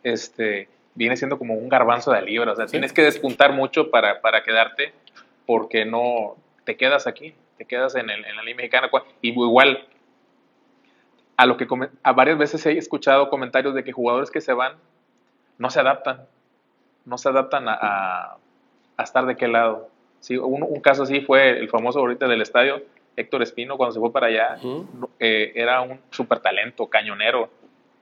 este, 0.02 0.68
viene 0.94 1.16
siendo 1.16 1.38
como 1.38 1.54
un 1.54 1.68
garbanzo 1.68 2.10
de 2.10 2.22
libra. 2.22 2.52
O 2.52 2.56
sea, 2.56 2.66
Sí. 2.66 2.72
tienes 2.72 2.92
que 2.92 3.02
despuntar 3.02 3.52
mucho 3.52 3.90
para, 3.90 4.20
para 4.20 4.42
quedarte 4.42 4.92
porque 5.46 5.84
no 5.84 6.36
te 6.64 6.76
quedas 6.76 7.06
aquí, 7.06 7.34
te 7.60 7.66
quedas 7.66 7.94
en, 7.94 8.08
el- 8.08 8.24
en 8.24 8.36
la 8.36 8.42
liga 8.42 8.56
mexicana. 8.56 8.88
Y 9.20 9.28
igual, 9.32 9.86
a 11.36 11.44
lo 11.44 11.58
que 11.58 11.66
a 12.02 12.12
varias 12.12 12.38
veces 12.38 12.64
he 12.64 12.78
escuchado 12.78 13.28
comentarios 13.28 13.74
de 13.74 13.84
que 13.84 13.92
jugadores 13.92 14.30
que 14.30 14.40
se 14.40 14.54
van 14.54 14.76
no 15.58 15.68
se 15.68 15.78
adaptan, 15.78 16.22
no 17.04 17.18
se 17.18 17.28
adaptan 17.28 17.68
a, 17.68 17.74
a- 17.74 18.36
a 18.96 19.02
estar 19.02 19.26
de 19.26 19.36
qué 19.36 19.46
lado. 19.46 19.90
Sí, 20.20 20.38
un, 20.38 20.62
un 20.62 20.80
caso 20.80 21.02
así 21.02 21.20
fue 21.20 21.50
el 21.58 21.68
famoso 21.68 21.98
ahorita 21.98 22.26
del 22.28 22.40
estadio, 22.40 22.82
Héctor 23.16 23.42
Espino, 23.42 23.76
cuando 23.76 23.92
se 23.92 24.00
fue 24.00 24.10
para 24.10 24.28
allá, 24.28 24.56
eh, 25.18 25.52
era 25.54 25.82
un 25.82 26.00
super 26.10 26.40
talento, 26.40 26.86
cañonero, 26.86 27.50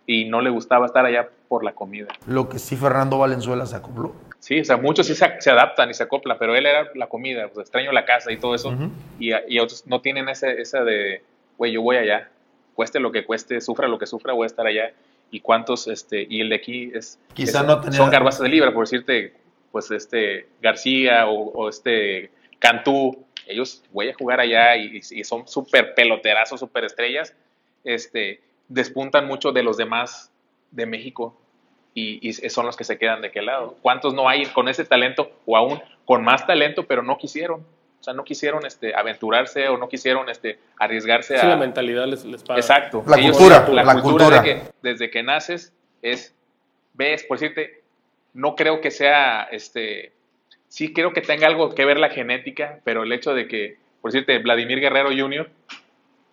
y 0.06 0.26
no 0.26 0.40
le 0.40 0.50
gustaba 0.50 0.86
estar 0.86 1.04
allá 1.04 1.28
por 1.48 1.64
la 1.64 1.72
comida. 1.72 2.08
Lo 2.28 2.48
que 2.48 2.60
sí 2.60 2.76
Fernando 2.76 3.18
Valenzuela 3.18 3.66
se 3.66 3.74
acopló. 3.74 4.14
Sí, 4.40 4.60
o 4.60 4.64
sea, 4.64 4.76
muchos 4.76 5.06
sí 5.06 5.14
se, 5.14 5.40
se 5.40 5.50
adaptan 5.50 5.90
y 5.90 5.94
se 5.94 6.04
acoplan, 6.04 6.38
pero 6.38 6.54
él 6.54 6.64
era 6.64 6.88
la 6.94 7.08
comida, 7.08 7.48
pues 7.48 7.64
extraño 7.66 7.90
la 7.92 8.04
casa 8.04 8.30
y 8.32 8.36
todo 8.38 8.54
eso, 8.54 8.70
y, 9.18 9.30
y 9.48 9.58
otros 9.58 9.86
no 9.86 10.00
tienen 10.00 10.28
ese, 10.28 10.60
esa 10.60 10.84
de, 10.84 11.22
güey, 11.56 11.72
yo 11.72 11.82
voy 11.82 11.96
allá, 11.96 12.30
cueste 12.74 13.00
lo 13.00 13.10
que 13.10 13.24
cueste, 13.24 13.60
sufra 13.60 13.88
lo 13.88 13.98
que 13.98 14.06
sufra, 14.06 14.32
voy 14.32 14.44
a 14.44 14.46
estar 14.46 14.66
allá. 14.66 14.92
Y 15.30 15.40
cuántos, 15.40 15.88
este, 15.88 16.26
y 16.30 16.40
el 16.40 16.48
de 16.48 16.54
aquí 16.56 16.90
es, 16.94 17.18
Quizá 17.34 17.60
es- 17.60 17.66
no 17.66 17.80
tenía- 17.80 17.98
son 17.98 18.10
garbazas 18.10 18.40
de 18.42 18.48
libra, 18.48 18.72
por 18.72 18.84
decirte, 18.84 19.34
pues 19.72 19.90
este 19.90 20.46
García 20.62 21.26
o, 21.26 21.50
o 21.50 21.68
este 21.68 22.30
Cantú, 22.58 23.26
ellos 23.46 23.82
voy 23.92 24.08
a 24.08 24.14
jugar 24.14 24.40
allá 24.40 24.76
y, 24.76 24.98
y 25.10 25.24
son 25.24 25.46
súper 25.48 25.94
peloterazos, 25.94 26.60
súper 26.60 26.84
estrellas, 26.84 27.34
este, 27.84 28.40
despuntan 28.68 29.26
mucho 29.26 29.52
de 29.52 29.62
los 29.62 29.76
demás 29.76 30.30
de 30.70 30.86
México 30.86 31.38
y, 31.94 32.26
y 32.28 32.32
son 32.50 32.66
los 32.66 32.76
que 32.76 32.84
se 32.84 32.98
quedan 32.98 33.20
de 33.22 33.30
qué 33.30 33.42
lado. 33.42 33.76
¿Cuántos 33.82 34.14
no 34.14 34.28
hay 34.28 34.46
con 34.46 34.68
ese 34.68 34.84
talento 34.84 35.30
o 35.46 35.56
aún 35.56 35.80
con 36.04 36.22
más 36.24 36.46
talento, 36.46 36.84
pero 36.86 37.02
no 37.02 37.18
quisieron? 37.18 37.60
O 38.00 38.02
sea, 38.02 38.14
no 38.14 38.22
quisieron 38.22 38.64
este, 38.64 38.94
aventurarse 38.94 39.68
o 39.68 39.76
no 39.76 39.88
quisieron 39.88 40.28
este, 40.28 40.58
arriesgarse 40.78 41.36
Sí, 41.36 41.44
a... 41.44 41.48
la 41.50 41.56
mentalidad 41.56 42.06
les, 42.06 42.24
les 42.24 42.42
paga. 42.44 42.60
Exacto. 42.60 43.02
La 43.06 43.18
Ellos- 43.18 43.36
cultura, 43.36 43.68
la, 43.68 43.82
la 43.82 43.92
cultura, 44.00 44.24
cultura. 44.26 44.40
de 44.42 44.44
que 44.44 44.62
desde 44.82 45.10
que 45.10 45.22
naces 45.24 45.72
es, 46.02 46.34
ves, 46.94 47.24
por 47.24 47.38
decirte, 47.40 47.82
no 48.34 48.54
creo 48.54 48.80
que 48.80 48.92
sea, 48.92 49.48
este, 49.50 50.12
sí 50.68 50.92
creo 50.92 51.12
que 51.12 51.22
tenga 51.22 51.48
algo 51.48 51.74
que 51.74 51.84
ver 51.84 51.98
la 51.98 52.10
genética, 52.10 52.78
pero 52.84 53.02
el 53.02 53.12
hecho 53.12 53.34
de 53.34 53.48
que, 53.48 53.78
por 54.00 54.12
decirte, 54.12 54.38
Vladimir 54.38 54.78
Guerrero 54.78 55.08
Jr., 55.10 55.50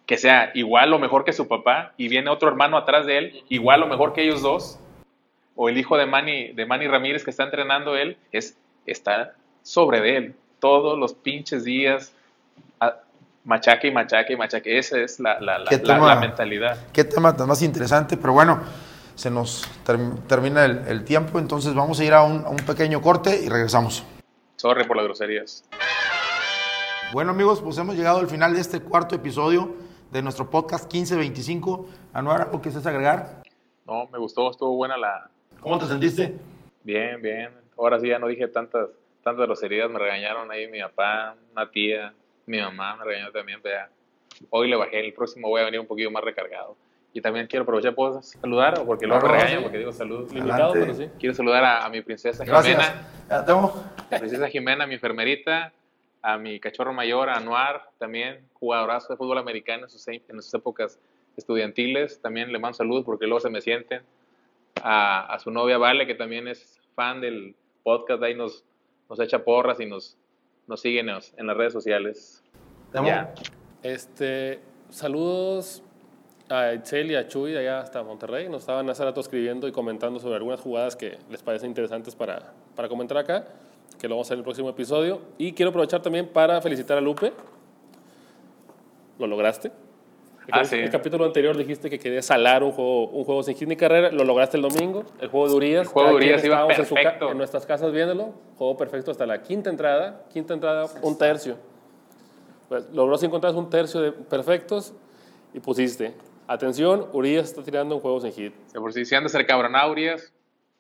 que 0.06 0.18
sea 0.18 0.52
igual 0.54 0.94
o 0.94 1.00
mejor 1.00 1.26
que 1.26 1.34
su 1.34 1.48
papá 1.48 1.94
y 1.98 2.10
viene 2.10 2.30
otro 2.30 2.48
hermano 2.48 2.78
atrás 2.78 3.08
de 3.08 3.18
él, 3.18 3.44
igual 3.50 3.82
o 3.82 3.88
mejor 3.88 4.14
que 4.14 4.22
ellos 4.22 4.44
dos, 4.44 4.80
o 5.56 5.70
el 5.70 5.78
hijo 5.78 5.98
de 5.98 6.06
Manny, 6.06 6.54
de 6.54 6.66
Manny 6.66 6.88
Ramírez 6.88 7.24
que 7.24 7.30
está 7.32 7.44
entrenando 7.44 7.96
él, 7.96 8.18
es, 8.32 8.58
está 8.86 9.34
sobre 9.64 10.02
de 10.02 10.18
él 10.18 10.36
todos 10.60 10.98
los 10.98 11.14
pinches 11.14 11.64
días, 11.64 12.14
a- 12.80 12.96
machaque 13.44 13.88
y 13.88 13.92
machaque 13.92 14.34
y 14.34 14.38
machaque. 14.38 14.78
Esa 14.78 15.00
es 15.00 15.20
la, 15.20 15.40
la, 15.40 15.60
la, 15.60 15.70
¿Qué 15.70 15.78
la- 15.78 15.84
tema? 15.84 16.08
la 16.16 16.20
mentalidad. 16.20 16.78
Qué 16.92 17.04
tema 17.04 17.36
tan 17.36 17.48
más 17.48 17.62
interesante, 17.62 18.18
pero 18.18 18.34
bueno, 18.34 18.62
se 19.16 19.30
nos 19.32 19.66
term- 19.86 20.20
termina 20.28 20.66
el, 20.66 20.80
el 20.88 21.04
tiempo, 21.06 21.40
entonces 21.40 21.74
vamos 21.74 22.00
a 22.00 22.04
ir 22.04 22.14
a 22.14 22.24
un, 22.24 22.44
a 22.46 22.50
un 22.50 22.58
pequeño 22.58 23.02
corte 23.02 23.40
y 23.44 23.48
regresamos. 23.50 24.04
Sorry 24.58 24.86
por 24.86 24.98
las 24.98 25.06
groserías. 25.06 25.64
Bueno 27.14 27.32
amigos, 27.32 27.62
pues 27.62 27.78
hemos 27.78 27.96
llegado 27.96 28.20
al 28.20 28.28
final 28.28 28.54
de 28.56 28.62
este 28.62 28.82
cuarto 28.82 29.16
episodio 29.16 29.76
de 30.12 30.22
nuestro 30.22 30.50
podcast 30.50 30.92
1525. 30.92 31.88
Anuar, 32.14 32.42
¿algo 32.42 32.62
que 32.62 32.70
quieres 32.70 32.86
agregar? 32.88 33.44
No, 33.86 34.08
me 34.12 34.18
gustó, 34.18 34.50
estuvo 34.50 34.76
buena 34.76 34.98
la... 34.98 35.30
¿Cómo 35.60 35.78
te 35.80 35.86
sentiste? 35.86 36.34
Bien, 36.84 37.22
bien. 37.22 37.50
Ahora 37.78 38.00
sí 38.00 38.08
ya 38.08 38.20
no 38.20 38.28
dije 38.28 38.48
tantas, 38.48 38.90
tantas 39.24 39.46
groserías, 39.46 39.90
me 39.90 40.00
regañaron 40.00 40.52
ahí 40.52 40.68
mi 40.68 40.80
papá, 40.82 41.36
una 41.52 41.70
tía, 41.70 42.14
mi 42.46 42.60
mamá 42.60 42.96
me 42.98 43.06
regañó 43.06 43.32
también, 43.32 43.60
pero 43.62 43.76
ya. 43.76 43.90
Hoy 44.50 44.70
le 44.70 44.76
bajé, 44.76 45.00
el 45.00 45.14
próximo 45.14 45.48
voy 45.50 45.62
a 45.62 45.66
venir 45.66 45.80
un 45.80 45.88
poquito 45.88 46.12
más 46.12 46.24
recargado. 46.24 46.76
Y 47.14 47.22
también 47.22 47.48
quiero 47.48 47.64
aprovechar, 47.64 47.96
¿puedo 47.96 48.22
saludar? 48.22 48.78
O 48.80 48.86
porque 48.86 49.08
luego 49.08 49.26
me 49.26 49.34
regañan 49.34 49.64
porque 49.64 49.78
digo 49.78 49.94
salud. 49.94 50.30
Limitado, 50.34 50.74
pero 50.74 50.94
sí. 50.94 51.10
Quiero 51.18 51.34
saludar 51.34 51.64
a, 51.64 51.86
a 51.86 51.90
mi 51.90 52.02
princesa 52.02 52.44
Gracias. 52.44 52.76
Jimena, 52.78 53.06
Ya 54.12 54.20
princesa 54.20 54.50
Jimena, 54.50 54.86
mi 54.86 54.96
enfermerita, 54.96 55.72
a 56.22 56.38
mi 56.38 56.60
cachorro 56.60 56.92
mayor, 56.92 57.30
a 57.30 57.36
Anuar, 57.36 57.90
también 57.98 58.42
jugadorazo 58.54 59.14
de 59.14 59.18
fútbol 59.18 59.38
americano 59.38 59.84
en 59.84 59.90
sus, 59.90 60.06
en 60.10 60.42
sus 60.42 60.54
épocas 60.54 61.00
estudiantiles. 61.38 62.22
También 62.22 62.52
le 62.52 62.60
mando 62.60 62.76
saludos 62.76 63.06
porque 63.06 63.28
luego 63.28 63.40
se 63.40 63.50
me 63.50 63.62
sienten. 63.62 64.02
A, 64.84 65.34
a 65.34 65.40
su 65.40 65.52
novia 65.52 65.78
Vale, 65.78 66.06
que 66.06 66.16
también 66.16 66.48
es 66.48 66.80
fan 66.96 67.22
del 67.22 67.56
podcast, 67.84 68.22
ahí 68.24 68.36
nos, 68.36 68.64
nos 69.10 69.20
echa 69.20 69.44
porras 69.44 69.80
y 69.80 69.86
nos, 69.86 70.18
nos 70.68 70.82
sigue 70.82 71.00
en, 71.00 71.10
en 71.10 71.48
las 71.48 71.58
redes 71.58 71.74
sociales. 71.74 72.44
Ya. 72.94 73.34
Este, 73.84 74.60
saludos 74.90 75.84
a 76.50 76.74
Itzel 76.74 77.12
y 77.12 77.16
a 77.16 77.28
Chuy 77.28 77.52
de 77.52 77.60
allá 77.60 77.80
hasta 77.82 78.04
Monterrey. 78.04 78.50
Nos 78.50 78.62
estaban 78.62 78.90
hace 78.90 79.04
rato 79.04 79.22
escribiendo 79.22 79.68
y 79.68 79.72
comentando 79.72 80.20
sobre 80.20 80.36
algunas 80.36 80.62
jugadas 80.62 80.96
que 80.96 81.18
les 81.30 81.42
parecen 81.42 81.70
interesantes 81.70 82.16
para, 82.16 82.54
para 82.76 82.88
comentar 82.88 83.18
acá, 83.18 83.48
que 84.00 84.08
lo 84.08 84.16
vamos 84.16 84.28
a 84.28 84.30
hacer 84.30 84.36
en 84.36 84.40
el 84.40 84.44
próximo 84.44 84.70
episodio. 84.70 85.22
Y 85.38 85.54
quiero 85.54 85.70
aprovechar 85.70 86.02
también 86.02 86.28
para 86.28 86.62
felicitar 86.62 86.98
a 86.98 87.02
Lupe. 87.02 87.34
Lo 89.20 89.28
lograste. 89.28 89.72
El, 90.48 90.54
Ah, 90.54 90.58
cap- 90.60 90.66
sí. 90.66 90.76
el 90.76 90.90
capítulo 90.92 91.26
anterior 91.26 91.58
dijiste 91.58 91.90
que 91.90 91.98
querías 91.98 92.26
salar 92.26 92.64
un 92.64 92.72
juego, 92.72 93.08
un 93.08 93.24
juego 93.24 93.42
sin 93.42 93.56
hit 93.56 93.68
ni 93.68 93.76
carrera. 93.76 94.12
Lo 94.12 94.24
lograste 94.24 94.58
el 94.58 94.64
domingo. 94.64 95.04
El 95.20 95.30
juego 95.30 95.50
de 95.50 95.56
Urias. 95.56 95.82
El 95.88 95.94
juego 95.94 96.10
de 96.10 96.16
Urias 96.16 96.44
iba 96.44 96.56
estábamos 96.68 96.78
en 96.90 96.96
perfecto. 96.96 97.32
en 97.32 97.38
nuestras 97.38 97.66
casas 97.66 97.92
viéndolo. 97.92 98.34
Juego 98.58 98.78
perfecto 98.78 99.10
hasta 99.12 99.26
la 99.26 99.42
quinta 99.42 99.70
entrada. 99.72 100.24
Quinta 100.32 100.54
entrada, 100.54 100.88
un 101.02 101.18
tercio. 101.18 101.56
Pues, 102.70 102.88
logró 102.94 103.18
si 103.18 103.26
encontraras 103.26 103.58
un 103.58 103.70
tercio 103.70 104.02
de 104.02 104.12
perfectos 104.12 104.94
y 105.54 105.60
pusiste. 105.60 106.14
Atención, 106.48 107.08
Urias 107.14 107.46
está 107.46 107.64
tirando 107.64 107.96
un 107.96 108.02
juego 108.02 108.20
sin 108.22 108.32
hit. 108.32 108.54
Si 108.68 108.78
por 108.80 108.94
si 108.94 109.04
si 109.06 109.16
anda 109.16 109.26
a 109.28 109.30
ser 109.30 109.48
cabronaurias, 109.48 110.32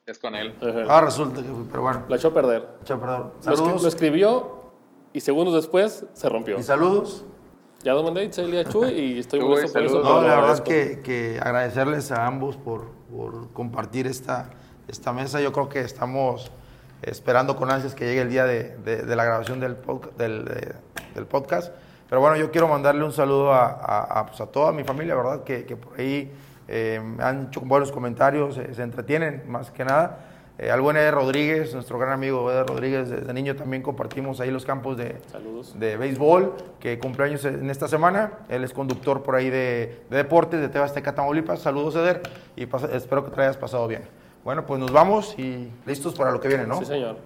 es 0.05 0.19
con 0.19 0.35
él. 0.35 0.53
Ah, 0.87 1.01
resulta 1.01 1.41
que 1.41 1.47
pero 1.71 1.81
bueno. 1.81 2.03
La 2.07 2.17
echó 2.17 2.27
a 2.27 2.33
perder. 2.35 2.67
Chao, 2.83 2.99
perdón. 2.99 3.31
Lo, 3.33 3.39
escri- 3.41 3.49
lo 3.49 3.55
Saludos. 3.57 3.85
escribió 3.85 4.61
y 5.13 5.21
segundos 5.21 5.55
después 5.55 6.05
se 6.13 6.29
rompió. 6.29 6.59
Y 6.59 6.63
saludos. 6.63 7.25
Ya 7.85 7.93
lo 7.93 8.03
mandé 8.03 8.21
a 8.21 8.23
Itzel 8.23 8.51
y 8.53 8.57
a 8.57 8.65
Chuy 8.65 8.89
y 8.89 9.19
estoy 9.19 9.39
por 9.47 9.59
eso. 9.59 9.67
No, 10.03 10.21
la 10.27 10.35
verdad 10.37 10.53
es 10.55 10.61
que, 10.61 11.01
que 11.01 11.39
agradecerles 11.41 12.11
a 12.11 12.25
ambos 12.25 12.57
por, 12.57 12.87
por 13.15 13.51
compartir 13.53 14.07
esta, 14.07 14.49
esta 14.87 15.13
mesa. 15.13 15.39
Yo 15.39 15.53
creo 15.53 15.69
que 15.69 15.81
estamos 15.81 16.51
esperando 17.03 17.55
con 17.55 17.69
ansias 17.69 17.93
que 17.93 18.05
llegue 18.05 18.21
el 18.21 18.29
día 18.29 18.45
de, 18.45 18.75
de- 18.77 19.03
de 19.03 19.15
la 19.15 19.23
grabación 19.23 19.59
del, 19.59 19.77
del, 20.17 20.45
de- 20.45 20.73
del 21.13 21.25
podcast. 21.27 21.73
Pero 22.09 22.21
bueno, 22.21 22.35
yo 22.37 22.49
quiero 22.49 22.67
mandarle 22.67 23.03
un 23.03 23.11
saludo 23.13 23.53
a, 23.53 23.65
a- 23.67 24.19
a, 24.19 24.25
pues, 24.25 24.41
a 24.41 24.47
toda 24.47 24.71
mi 24.71 24.83
familia, 24.83 25.13
¿verdad? 25.15 25.43
Que, 25.43 25.65
que 25.65 25.75
por 25.77 25.99
ahí 25.99 26.31
eh, 26.67 26.99
han 27.19 27.47
hecho 27.47 27.61
buenos 27.61 27.91
comentarios, 27.91 28.57
eh, 28.57 28.73
se 28.73 28.81
entretienen 28.81 29.43
más 29.47 29.69
que 29.69 29.85
nada. 29.85 30.34
Eh, 30.57 30.71
al 30.71 30.79
buen 30.79 30.95
Eder 30.95 31.13
Rodríguez, 31.13 31.73
nuestro 31.73 31.99
gran 31.99 32.13
amigo 32.13 32.49
Eder 32.49 32.65
Rodríguez, 32.65 33.09
desde 33.09 33.33
niño 33.33 33.55
también 33.57 33.81
compartimos 33.83 34.39
ahí 34.39 34.51
los 34.51 34.63
campos 34.65 34.95
de, 34.95 35.17
Saludos. 35.29 35.77
de 35.77 35.97
béisbol, 35.97 36.53
que 36.79 36.97
cumpleaños 36.97 37.43
en 37.43 37.69
esta 37.69 37.89
semana. 37.89 38.31
Él 38.47 38.63
es 38.63 38.71
conductor 38.71 39.21
por 39.21 39.35
ahí 39.35 39.49
de, 39.49 40.03
de 40.09 40.17
deportes 40.17 40.61
de 40.61 40.69
Tebasteca, 40.69 41.13
Tamaulipas. 41.13 41.59
Saludos, 41.59 41.95
Eder, 41.97 42.21
y 42.55 42.65
pasa- 42.67 42.87
espero 42.95 43.25
que 43.25 43.31
te 43.31 43.41
hayas 43.41 43.57
pasado 43.57 43.85
bien. 43.87 44.03
Bueno, 44.45 44.65
pues 44.65 44.79
nos 44.79 44.91
vamos 44.93 45.37
y 45.37 45.69
listos 45.85 46.13
para 46.13 46.31
lo 46.31 46.39
que 46.39 46.47
viene, 46.47 46.65
¿no? 46.65 46.77
Sí, 46.79 46.85
señor. 46.85 47.17